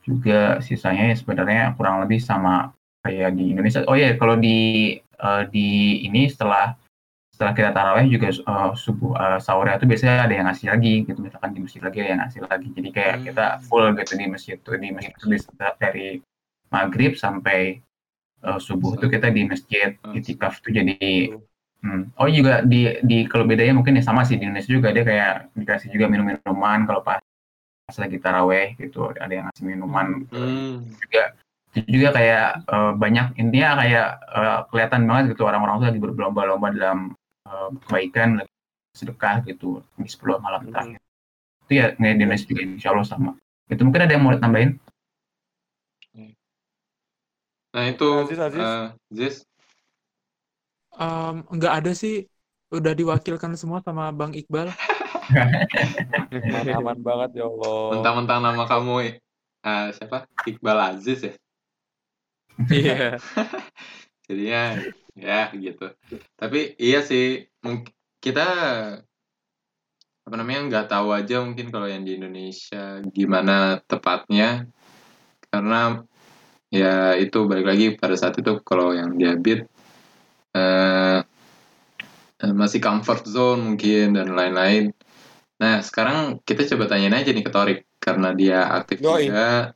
[0.00, 2.72] juga sisanya ya sebenarnya kurang lebih sama
[3.04, 3.84] kayak di Indonesia.
[3.88, 6.76] Oh iya, kalau di eh, di ini setelah
[7.40, 11.20] setelah kita taraweh juga eh, subuh eh, sahurnya itu biasanya ada yang ngasih lagi gitu
[11.24, 12.68] misalkan di masjid lagi ada yang ngasih lagi.
[12.76, 13.24] Jadi kayak Hmm.
[13.32, 15.28] kita full gitu di masjid tuh di masjid tuh
[15.80, 16.20] dari
[16.68, 17.80] maghrib sampai
[18.44, 20.20] eh, subuh tuh kita di masjid Hmm.
[20.20, 21.32] itikaf tuh jadi
[21.80, 22.12] Hmm.
[22.20, 25.56] Oh juga di di kalau bedanya mungkin ya sama sih di Indonesia juga dia kayak
[25.56, 27.24] dikasih juga minum minuman kalau pas
[27.88, 30.84] pas lagi taraweh gitu ada yang ngasih minuman Hmm.
[31.00, 31.32] juga
[31.72, 36.68] itu juga kayak eh, banyak intinya kayak eh, kelihatan banget gitu orang-orang tuh lagi berlomba-lomba
[36.76, 36.98] dalam
[37.50, 38.52] eh, kebaikan lagi
[39.00, 39.68] sedekah gitu
[40.02, 40.72] di 10 malam Hmm.
[40.72, 41.00] terakhir
[41.66, 43.30] itu ya nggak di Indonesia juga insya Allah sama
[43.72, 44.70] itu mungkin ada yang mau tambahin
[47.74, 48.60] nah itu Aziz, Aziz.
[48.66, 49.34] eh, Ziz
[51.00, 52.14] Em, nggak ada sih
[52.76, 54.68] udah diwakilkan semua sama Bang Iqbal.
[56.78, 57.74] Aman banget ya Allah.
[57.94, 58.94] mentang-mentang nama kamu
[59.66, 61.32] eh, siapa Iqbal Aziz ya
[62.70, 63.18] Iya.
[64.28, 64.62] jadinya
[65.20, 65.92] ya gitu
[66.34, 67.44] tapi iya sih
[68.20, 68.48] kita
[70.30, 74.68] apa namanya nggak tahu aja mungkin kalau yang di Indonesia gimana tepatnya
[75.50, 76.04] karena
[76.70, 79.66] ya itu balik lagi pada saat itu kalau yang diabit
[80.54, 81.18] eh,
[82.38, 84.94] eh, masih comfort zone mungkin dan lain-lain
[85.60, 89.28] nah sekarang kita coba tanyain aja nih ke Torik karena dia aktif Yoi.
[89.28, 89.74] juga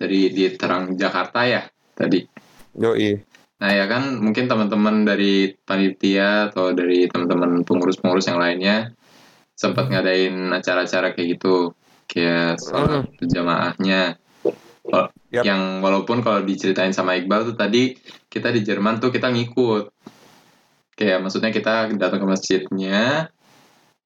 [0.00, 1.66] dari di Terang Jakarta ya
[1.98, 2.24] tadi
[2.78, 3.29] Yoi.
[3.60, 8.96] Nah ya kan mungkin teman-teman dari panitia atau dari teman-teman pengurus-pengurus yang lainnya
[9.52, 11.76] sempat ngadain acara-acara kayak gitu
[12.08, 14.16] kayak soal jamaahnya.
[14.80, 15.46] Wal- Yap.
[15.46, 17.94] yang walaupun kalau diceritain sama Iqbal tuh tadi
[18.26, 19.94] kita di Jerman tuh kita ngikut.
[20.98, 23.30] Kayak maksudnya kita datang ke masjidnya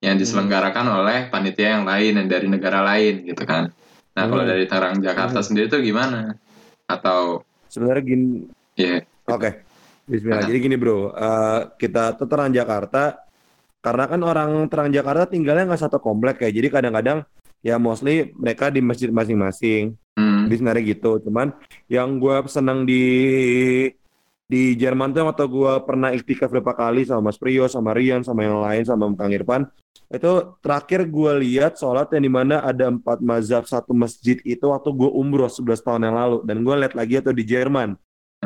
[0.04, 3.72] yang diselenggarakan oleh panitia yang lain yang dari negara lain gitu kan.
[4.12, 4.52] Nah kalau Hmm.
[4.52, 6.36] dari Tangerang Jakarta sendiri tuh gimana?
[6.84, 8.44] Atau Sebenarnya gini,
[8.76, 9.50] ya Oke.
[10.04, 10.44] Bismillah.
[10.44, 10.46] Ah.
[10.48, 13.24] Jadi gini bro, eh, kita tuh terang Jakarta,
[13.80, 16.50] karena kan orang terang Jakarta tinggalnya nggak satu komplek ya.
[16.52, 17.24] Jadi kadang-kadang
[17.64, 19.96] ya mostly mereka di masjid masing-masing.
[20.20, 21.12] hmm, Jadi sebenarnya gitu.
[21.24, 21.56] Cuman
[21.88, 23.04] yang gue senang di
[24.44, 28.44] di Jerman tuh waktu gue pernah iktikaf beberapa kali sama Mas Priyo, sama Rian, sama
[28.44, 29.64] yang lain, sama Kang Irfan.
[30.12, 34.92] Itu terakhir gue lihat sholat yang di mana ada empat mazhab satu masjid itu waktu
[34.92, 36.38] gue umroh 11 tahun yang lalu.
[36.44, 37.96] Dan gue lihat lagi itu di Jerman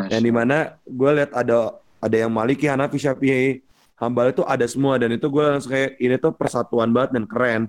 [0.07, 3.59] yang di mana gue lihat ada ada yang Maliki, Hanafi, Syafi'i,
[3.99, 7.63] hambal itu ada semua dan itu gue langsung kayak ini tuh persatuan banget dan keren.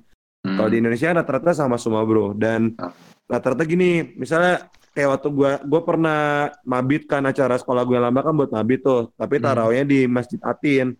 [0.46, 0.56] Hmm.
[0.56, 2.94] Kalau di Indonesia rata-rata sama semua bro dan Ah.
[3.26, 6.22] rata-rata gini, misalnya kayak waktu gue gue pernah
[6.64, 9.46] mabit kan acara sekolah gue lama kan buat mabit tuh, tapi Hmm.
[9.50, 10.94] tarawihnya di Masjid Atin.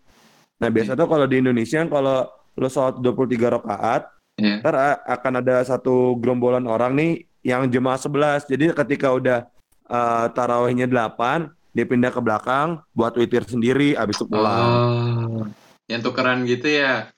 [0.60, 2.26] Nah biasa tuh kalau di Indonesia kalau
[2.60, 4.60] lo sholat 23 rakaat, Iya.
[4.60, 4.76] ntar
[5.08, 7.12] akan ada satu gerombolan orang nih
[7.46, 8.44] yang jemaah 11.
[8.44, 9.48] Jadi ketika udah
[9.90, 14.62] uh, tarawihnya 8, dia pindah ke belakang buat witir sendiri, abis itu pulang.
[14.64, 15.44] Oh,
[15.86, 17.10] yang tukeran gitu ya?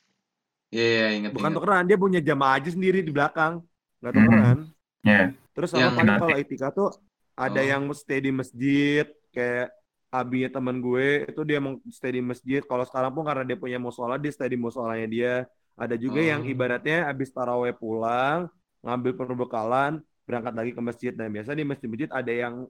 [0.72, 1.58] Iya, iya, inget Bukan inget.
[1.60, 3.60] tukeran, dia punya jamaah aja sendiri di belakang.
[4.00, 4.20] Nggak Hmm.
[4.24, 4.58] tukeran.
[5.04, 5.22] Ya.
[5.52, 6.90] Terus sama Yang- paling kalau etika tuh
[7.36, 7.68] ada Oh.
[7.68, 9.06] yang stay di masjid,
[9.36, 9.68] kayak
[10.12, 12.64] abinya teman gue itu dia mau stay di masjid.
[12.64, 15.36] Kalau sekarang pun karena dia punya musola, dia stay di musolanya dia.
[15.76, 16.52] Ada juga yang Oh.
[16.52, 18.48] ibaratnya habis taraweh pulang,
[18.80, 21.12] ngambil perbekalan, berangkat lagi ke masjid.
[21.16, 22.66] Dan biasa di masjid-masjid ada yang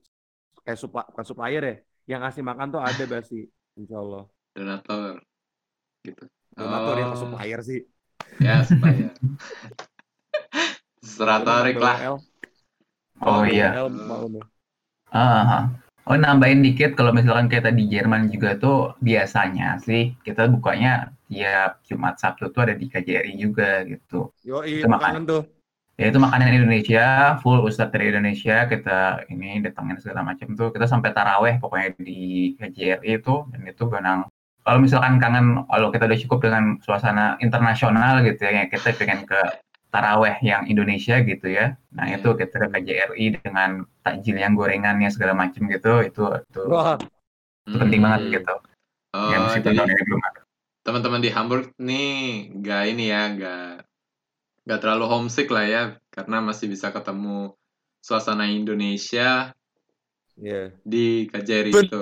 [0.63, 1.75] kayak supla, bukan supplier ya,
[2.17, 3.47] yang ngasih makan tuh ada basi,
[3.77, 4.23] insya Allah.
[4.53, 5.21] Donatur.
[6.03, 6.23] Gitu.
[6.57, 7.21] Donatur yang ke Oh.
[7.23, 7.81] supplier sih.
[8.39, 9.09] Ya, supaya.
[11.01, 12.19] Seratorik lah.
[13.21, 13.73] Oh iya.
[13.77, 13.89] Ya.
[15.11, 15.69] Ah,
[16.07, 21.83] oh nambahin dikit kalau misalkan kita di Jerman juga tuh biasanya sih kita bukanya tiap
[21.85, 24.31] Jumat Sabtu tuh ada di KJRI juga gitu.
[24.45, 24.99] Makan.
[24.99, 25.43] kangen tuh.
[26.01, 30.73] Ya itu makanan Indonesia, full ustadz dari Indonesia kita ini datangin segala macam tuh.
[30.73, 34.25] Kita sampai taraweh pokoknya di KJRI itu dan itu benang.
[34.65, 39.37] Kalau misalkan kangen, kalau kita udah cukup dengan suasana internasional gitu ya, kita pengen ke
[39.93, 41.77] taraweh yang Indonesia gitu ya.
[41.93, 46.97] Nah itu kita ke KJRI dengan takjil yang gorengannya segala macam gitu, itu itu, Wah,
[47.69, 48.33] itu penting banget Hmm.
[48.41, 48.55] gitu.
[49.13, 49.93] Oh, jadi ada.
[50.81, 53.90] teman-teman di Hamburg nih nggak ini ya, nggak
[54.65, 55.83] nggak terlalu homesick lah ya,
[56.13, 57.53] karena masih bisa ketemu
[58.01, 59.53] suasana Indonesia
[60.37, 62.01] iya, di KJRI Bener itu.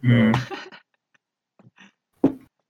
[0.00, 0.32] Hmm.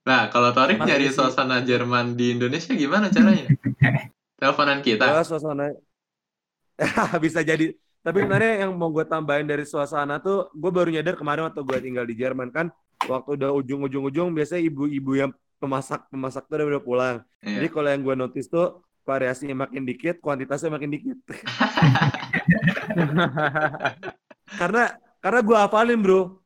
[0.01, 1.15] Nah, kalau Torik nyari sih.
[1.21, 3.45] suasana Jerman di Indonesia gimana caranya?
[4.41, 5.05] Teleponan kita.
[5.05, 5.77] Ya, suasana
[7.23, 7.77] bisa jadi.
[8.01, 11.77] Tapi sebenarnya yang mau gue tambahin dari suasana tuh, gue baru nyadar kemarin waktu gue
[11.85, 12.73] tinggal di Jerman kan,
[13.05, 15.31] waktu udah ujung-ujung-ujung biasanya ibu-ibu yang
[15.61, 17.15] pemasak pemasak tuh udah, udah pulang.
[17.45, 17.73] Jadi Iya.
[17.73, 21.17] kalau yang gue notice tuh variasinya makin dikit, kuantitasnya makin dikit.
[24.59, 24.83] karena
[25.21, 26.41] karena gue hafalin bro.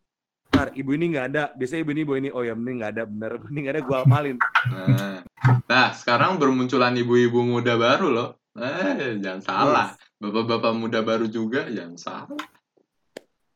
[0.51, 1.43] Ntar, ibu ini nggak ada.
[1.55, 3.31] Biasanya ibu ini ibu ini, oh ya ini nggak ada bener.
[3.51, 4.37] Ini nggak ada gue hafalin.
[4.71, 5.19] Nah,
[5.67, 8.29] nah, sekarang bermunculan ibu-ibu muda baru loh.
[8.55, 9.87] Eh, jangan salah.
[10.15, 12.39] Bapak-bapak muda baru juga, jangan salah.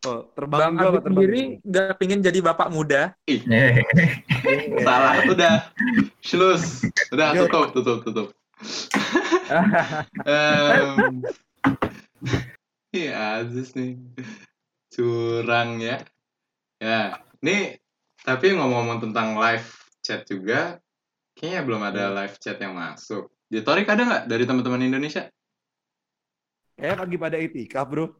[0.07, 3.11] Oh, terbang Bang Abid sendiri nggak pingin jadi bapak muda.
[3.27, 3.43] Eh,
[4.87, 5.67] Salah, udah.
[6.23, 6.87] Schlus.
[7.11, 8.27] Udah, tutup, tutup, tutup.
[10.23, 11.19] Em,
[12.89, 13.99] Iya, Aziz nih.
[14.89, 16.01] Curang ya.
[16.79, 17.77] Ya, nih,
[18.23, 19.67] tapi ngomong-ngomong tentang live
[19.99, 20.79] chat juga,
[21.35, 23.27] kayaknya belum ada live chat yang masuk.
[23.51, 25.27] Di Torik ada nggak dari teman-teman Indonesia?
[26.79, 28.15] Kayak lagi pada itikaf bro.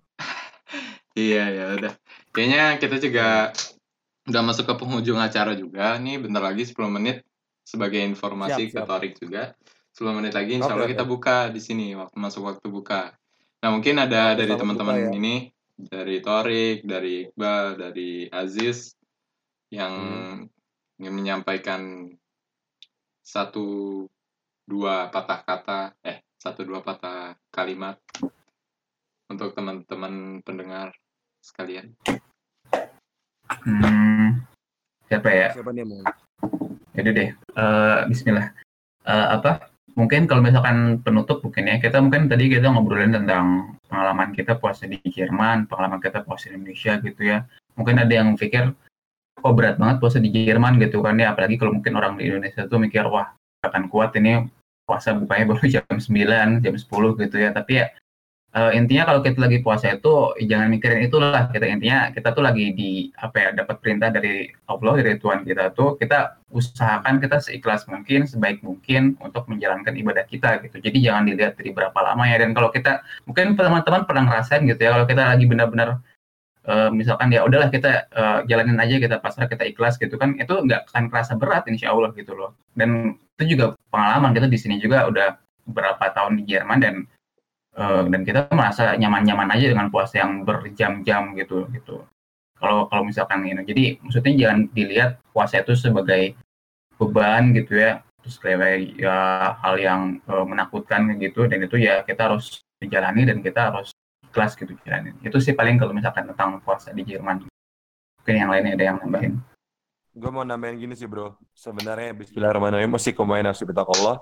[1.20, 1.94] Iya ya udah.
[2.32, 3.28] Kayaknya kita juga
[4.30, 6.00] udah masuk ke penghujung acara juga.
[6.00, 7.26] Nih bentar lagi 10 menit
[7.68, 8.88] sebagai informasi Siap, ke.
[8.88, 9.44] Torik juga.
[9.92, 13.12] 10 menit lagi insya Allah kita buka di sini waktu masuk waktu buka.
[13.60, 15.12] Nah mungkin ada dari teman-teman ya.
[15.12, 15.36] ini
[15.76, 18.96] dari Torik, dari Iqbal, dari Aziz
[19.72, 21.00] yang Hmm.
[21.00, 22.12] ingin menyampaikan
[23.24, 24.04] satu
[24.66, 28.00] dua patah kata eh satu dua patah kalimat
[29.30, 30.94] untuk teman-teman pendengar
[31.44, 31.96] sekalian.
[33.66, 34.44] hmm,
[35.08, 35.50] siapa ya?
[35.56, 36.04] Siapa nih mau?
[36.94, 38.52] Jadi deh, eh, Bismillah.
[39.08, 39.72] Eh, apa?
[39.98, 44.88] Mungkin kalau misalkan penutup mungkin ya, kita mungkin tadi kita ngobrolin tentang pengalaman kita puasa
[44.88, 47.44] di Jerman, pengalaman kita puasa di Indonesia gitu ya.
[47.76, 48.72] Mungkin ada yang pikir,
[49.40, 52.64] kok berat banget puasa di Jerman gitu kan ya, apalagi kalau mungkin orang di Indonesia
[52.70, 53.34] tuh mikir, wah
[53.66, 54.48] akan kuat ini
[54.88, 57.50] puasa bukanya baru jam 9, jam 10 gitu ya.
[57.52, 57.86] Tapi ya
[58.56, 61.50] eh, intinya kalau kita lagi puasa itu jangan mikirin itulah.
[61.54, 65.74] Kita intinya kita tuh lagi di apa ya dapat perintah dari Allah dari Tuhan kita
[65.78, 70.82] tuh kita usahakan kita seikhlas mungkin sebaik mungkin untuk menjalankan ibadah kita gitu.
[70.82, 72.38] Jadi jangan dilihat dari berapa lama ya.
[72.42, 75.90] Dan kalau kita mungkin teman-teman pernah ngerasain gitu ya kalau kita lagi benar-benar
[76.66, 80.54] eh, misalkan ya udahlah kita eh, jalanin aja kita pasrah kita ikhlas gitu kan itu
[80.54, 82.58] nggak akan kerasa berat insya Allah gitu loh.
[82.74, 85.38] Dan itu juga pengalaman kita di sini juga udah
[85.70, 86.96] beberapa tahun di Jerman dan
[87.80, 92.04] eh, dan kita merasa nyaman-nyaman aja dengan puasa yang berjam-jam gitu gitu
[92.60, 96.36] kalau kalau misalkan ini jadi maksudnya jangan dilihat puasa itu sebagai
[97.00, 99.18] beban gitu ya terus kayak ya
[99.64, 103.96] hal yang eh, menakutkan gitu dan itu ya kita harus dijalani dan kita harus
[104.28, 108.76] ikhlas gitu jalanin itu sih paling kalau misalkan tentang puasa di Jerman mungkin yang lainnya
[108.76, 109.40] ada yang nambahin
[110.20, 111.38] gue mau nambahin gini sih bro.
[111.56, 114.16] Sebenarnya Bismillahirrahmanirrahim masih kumain Allah.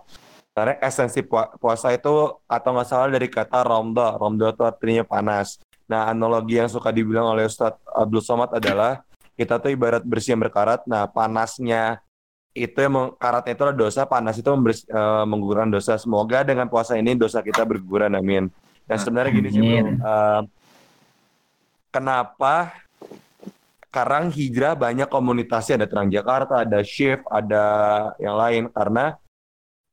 [0.57, 4.17] Karena esensi pua- puasa itu atau nggak salah dari kata romda.
[4.17, 5.61] Romda itu artinya panas.
[5.85, 9.05] Nah analogi yang suka dibilang oleh Ustadz Abdul Somad adalah
[9.37, 10.81] kita tuh ibarat bersih yang berkarat.
[10.89, 12.01] Nah panasnya
[12.57, 14.09] itu yang karatnya itu adalah dosa.
[14.09, 15.93] Panas itu members- eh, menggugurkan dosa.
[16.01, 18.17] Semoga dengan puasa ini dosa kita berguguran.
[18.17, 18.49] Amin.
[18.89, 19.93] Dan sebenarnya gini sih bro.
[19.93, 20.41] Eh,
[21.93, 22.73] kenapa
[23.93, 27.65] sekarang hijrah banyak komunitasnya ada Transjakarta, ada Shift, ada
[28.17, 29.21] yang lain karena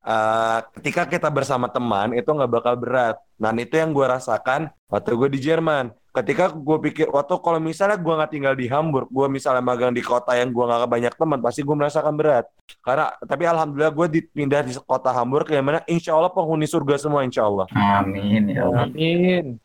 [0.05, 3.17] eh, ketika kita bersama teman itu nggak bakal berat.
[3.41, 5.91] Nah itu yang gue rasakan waktu gue di Jerman.
[6.15, 9.99] Ketika gue pikir waktu kalau misalnya gue nggak tinggal di Hamburg, gue misalnya magang di
[9.99, 12.47] kota yang gue nggak banyak teman, pasti gue merasakan berat.
[12.79, 17.27] Karena tapi alhamdulillah gue dipindah di kota Hamburg yang mana insya Allah penghuni surga semua
[17.27, 17.67] insya Allah.
[17.75, 18.87] Amin ya Allah.
[18.87, 19.59] Amin.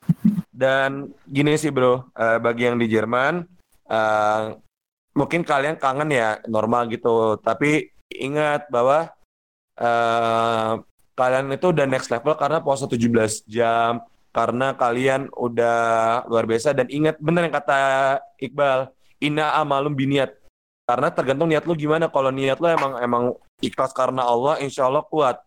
[0.50, 3.46] Dan gini sih bro, eh, bagi yang di Jerman,
[3.86, 4.44] eh,
[5.14, 7.38] mungkin kalian kangen ya normal gitu.
[7.40, 9.14] Tapi ingat bahwa
[9.80, 10.74] eh,
[11.16, 15.80] kalian itu udah next level karena puasa 17 jam, karena kalian udah
[16.30, 16.72] luar biasa.
[16.72, 17.80] Dan ingat bener yang kata
[18.40, 20.32] Iqbal, ina amalum biniat.
[20.90, 22.10] Karena tergantung niat lu gimana.
[22.10, 23.24] Kalau niat lu emang emang
[23.62, 25.38] ikhlas karena Allah, insya Allah kuat.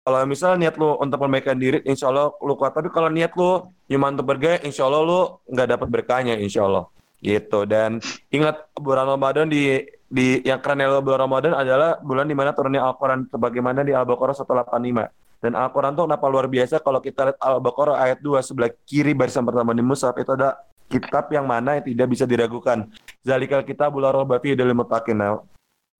[0.00, 2.72] Kalau misalnya niat lu untuk membaikkan diri, insya Allah lu kuat.
[2.72, 6.88] Tapi kalau niat lu cuma untuk bergaya, insya Allah lu nggak dapat berkahnya, insya Allah.
[7.20, 7.60] Gitu.
[7.68, 8.00] Dan
[8.32, 12.82] ingat bulan Ramadan di di yang keren dari bulan Ramadan adalah bulan di mana turunnya
[12.82, 15.40] Al-Quran sebagaimana di Al-Baqarah 185.
[15.40, 19.46] Dan Al-Quran tuh kenapa luar biasa kalau kita lihat Al-Baqarah ayat 2 sebelah kiri barisan
[19.46, 20.60] pertama di Mushaf itu ada
[20.90, 22.90] kitab yang mana yang tidak bisa diragukan.
[23.22, 25.16] Zalikal kita bulan Rabafi dari mutakin.
[25.16, 25.40] Nah,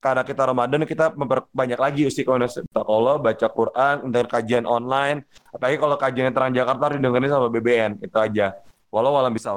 [0.01, 2.49] karena kita Ramadan kita memperbanyak lagi istiqomah
[2.89, 8.16] Allah baca Quran dan kajian online apalagi kalau kajian terang Jakarta dengerin sama BBN itu
[8.16, 8.57] aja
[8.89, 9.53] walau walam bisa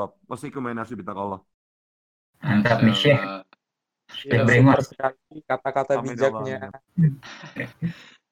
[0.59, 1.39] main nasib Allah
[2.43, 3.21] Mantap nih Syekh.
[3.23, 3.41] Eh,
[4.11, 6.55] Syekh Ya, kata-kata bijaknya.
[6.59, 6.69] ya.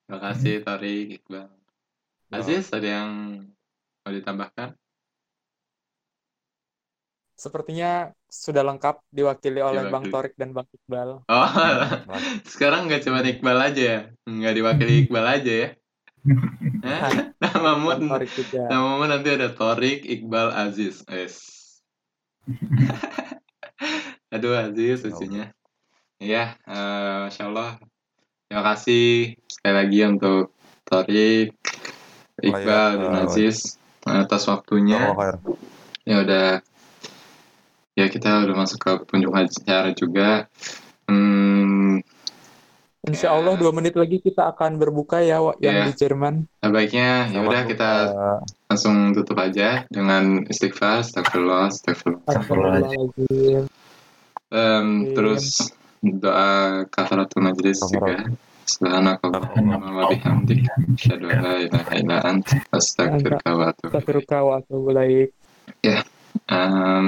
[0.06, 1.48] Terima kasih Torik, Iqbal.
[2.32, 3.12] Aziz, ada yang
[4.04, 4.76] mau ditambahkan?
[7.36, 10.14] Sepertinya sudah lengkap diwakili oleh Bang Diwakili.
[10.14, 11.10] Torik dan Bang Iqbal.
[11.26, 11.50] Oh,
[12.46, 14.00] sekarang nggak cuma Iqbal aja ya?
[14.30, 15.70] Nggak diwakili Iqbal aja ya?
[16.86, 17.34] Hah?
[17.42, 18.62] Namamu, Bang juga.
[18.70, 21.02] namamu nanti ada Torik, Iqbal, Aziz.
[21.10, 21.42] Yes.
[24.32, 25.52] Aduh Aziz lucunya.
[26.24, 27.76] Ya, eh, Masya Allah.
[28.48, 30.56] Terima kasih sekali lagi untuk
[30.88, 31.52] Torik,
[32.40, 33.76] Iqbal, ya, dan eh, Aziz
[34.08, 35.12] atas waktunya.
[35.12, 35.36] Allah khair.
[36.08, 36.48] Ya udah,
[38.00, 40.48] ya kita udah masuk ke pengunjung acara juga.
[41.12, 42.00] Hmm,
[43.02, 45.86] Insya Allah dua menit lagi kita akan berbuka ya Wak, yang Iya.
[45.90, 46.46] di Jerman.
[46.62, 47.90] nah baiknya ya udah kita
[48.70, 52.22] langsung tutup aja dengan istighfar, astagfirullah, astagfirullah.
[52.30, 53.66] Astagfirullahaladzim.
[54.52, 55.16] Em, Iya.
[55.16, 55.46] terus
[56.04, 58.28] doa kafaratul majlis juga.
[58.68, 63.96] Subhanakallahumma wa bihamdik asyhadu an la ilaha illa anta astaghfiruka wa atubu ilaik.
[63.96, 65.30] Astagfirullah wa atubu ilaik.
[66.52, 67.08] Em,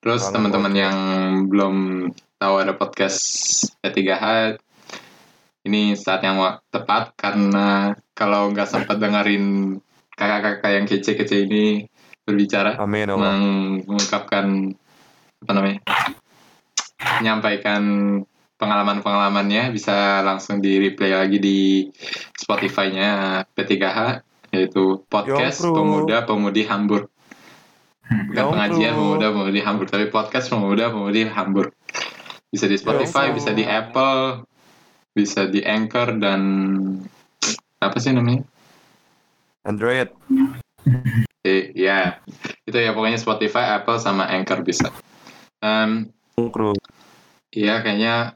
[0.00, 0.98] terus teman-teman yang
[1.48, 1.76] belum
[2.40, 3.20] tahu ada podcast
[3.84, 4.56] P3H,
[5.68, 6.40] ini saat yang
[6.72, 9.76] tepat karena kalau nggak sempat dengerin
[10.16, 11.84] kakak-kakak yang kece-kece ini
[12.24, 14.76] berbicara, Amin mengungkapkan
[15.40, 15.80] apa namanya,
[17.20, 17.82] menyampaikan
[18.60, 21.88] pengalaman-pengalamannya bisa langsung di replay lagi di
[22.36, 24.20] Spotify-nya P3H
[24.52, 25.76] yaitu podcast Yongkru.
[25.80, 27.08] pemuda pemudi Hamburg
[28.04, 28.52] bukan Yongkru.
[28.52, 31.72] pengajian pemuda pemudi Hamburg tapi podcast pemuda pemudi Hamburg
[32.52, 33.38] bisa di Spotify Yongkru.
[33.40, 34.22] bisa di Apple
[35.16, 36.40] bisa di Anchor dan
[37.80, 38.44] apa sih namanya
[39.64, 40.12] Android.
[41.48, 42.20] eh, ya
[42.68, 44.92] itu ya pokoknya Spotify Apple sama Anchor bisa
[46.50, 46.72] Kru.
[47.52, 48.34] Iya kayaknya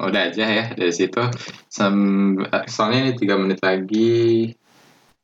[0.00, 1.20] udah aja ya dari situ.
[1.72, 1.94] Sem
[2.68, 4.52] soalnya ini tiga menit lagi.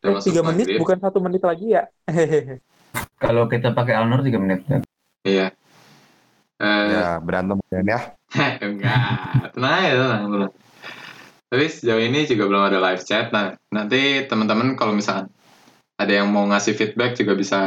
[0.05, 0.81] Eh, tiga menit maghrib.
[0.81, 1.85] bukan satu menit lagi ya?
[3.23, 4.61] Kalau kita pakai Alnur 3 menit.
[5.25, 5.53] Iya.
[6.61, 8.01] Eh, Ya berantem kan ya.
[8.65, 9.01] enggak,
[9.57, 10.53] tenang aja, tenang, tenang.
[11.47, 13.33] Tapi sejauh ini juga belum ada live chat.
[13.33, 15.33] Nah, nanti teman-teman kalau misalkan
[15.97, 17.61] ada yang mau ngasih feedback juga bisa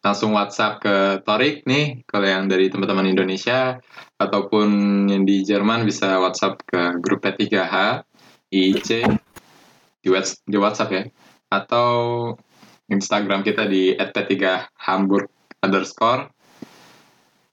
[0.00, 0.96] langsung WhatsApp ke
[1.28, 3.76] Torik nih, kalau yang dari teman-teman Indonesia
[4.16, 4.68] ataupun
[5.12, 8.04] yang di Jerman bisa WhatsApp ke grup P3H,
[8.48, 9.04] IC
[10.00, 11.02] di, whats- di WhatsApp ya,
[11.52, 11.88] atau
[12.90, 15.30] Instagram kita di @p3hamburg
[15.62, 16.26] underscore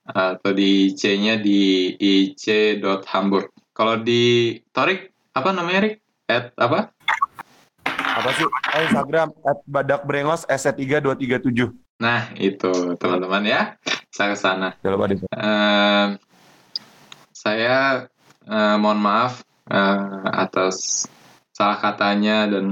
[0.08, 3.52] atau di C-nya di ic.hamburg.
[3.76, 5.96] Kalau di Torik apa namanya Rik?
[6.28, 6.92] At apa?
[7.88, 8.48] Apa sih?
[8.88, 11.87] Instagram at badak brengos S3237.
[11.98, 13.62] Nah, itu teman-teman ya.
[14.14, 14.70] Saya ke sana.
[14.86, 16.10] Jangan lupa di Ehm,
[17.34, 18.06] saya
[18.46, 21.06] eh, mohon maaf eh, atas
[21.54, 22.66] salah katanya dan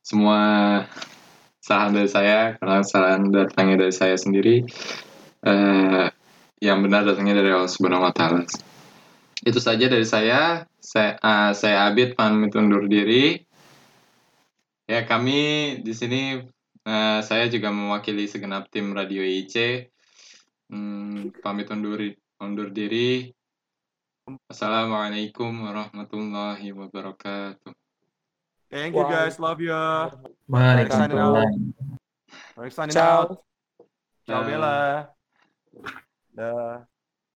[0.00, 0.40] semua
[1.60, 4.64] kesalahan dari saya karena kesalahan datangnya dari saya sendiri.
[5.44, 6.06] Eh,
[6.64, 8.48] yang benar datangnya dari Allah Subhanahu wa taala.
[9.44, 10.64] Itu saja dari saya.
[10.80, 13.44] Saya eh, saya Abid pamit undur diri.
[14.88, 16.40] Ya, kami di sini
[16.86, 19.88] eh, saya juga mewakili segenap tim Radio IC.
[20.72, 22.00] Hmm, pamit undur
[22.40, 23.28] undur diri.
[24.46, 27.74] Assalamualaikum warahmatullahi wabarakatuh.
[28.72, 29.74] Thank you guys, love you.
[30.48, 31.74] Waalaikumsalam.
[32.56, 33.28] We're signing Ciao.
[33.28, 33.44] out.
[34.24, 34.46] Ciao.
[34.46, 35.10] Bella.
[36.32, 36.88] Dah.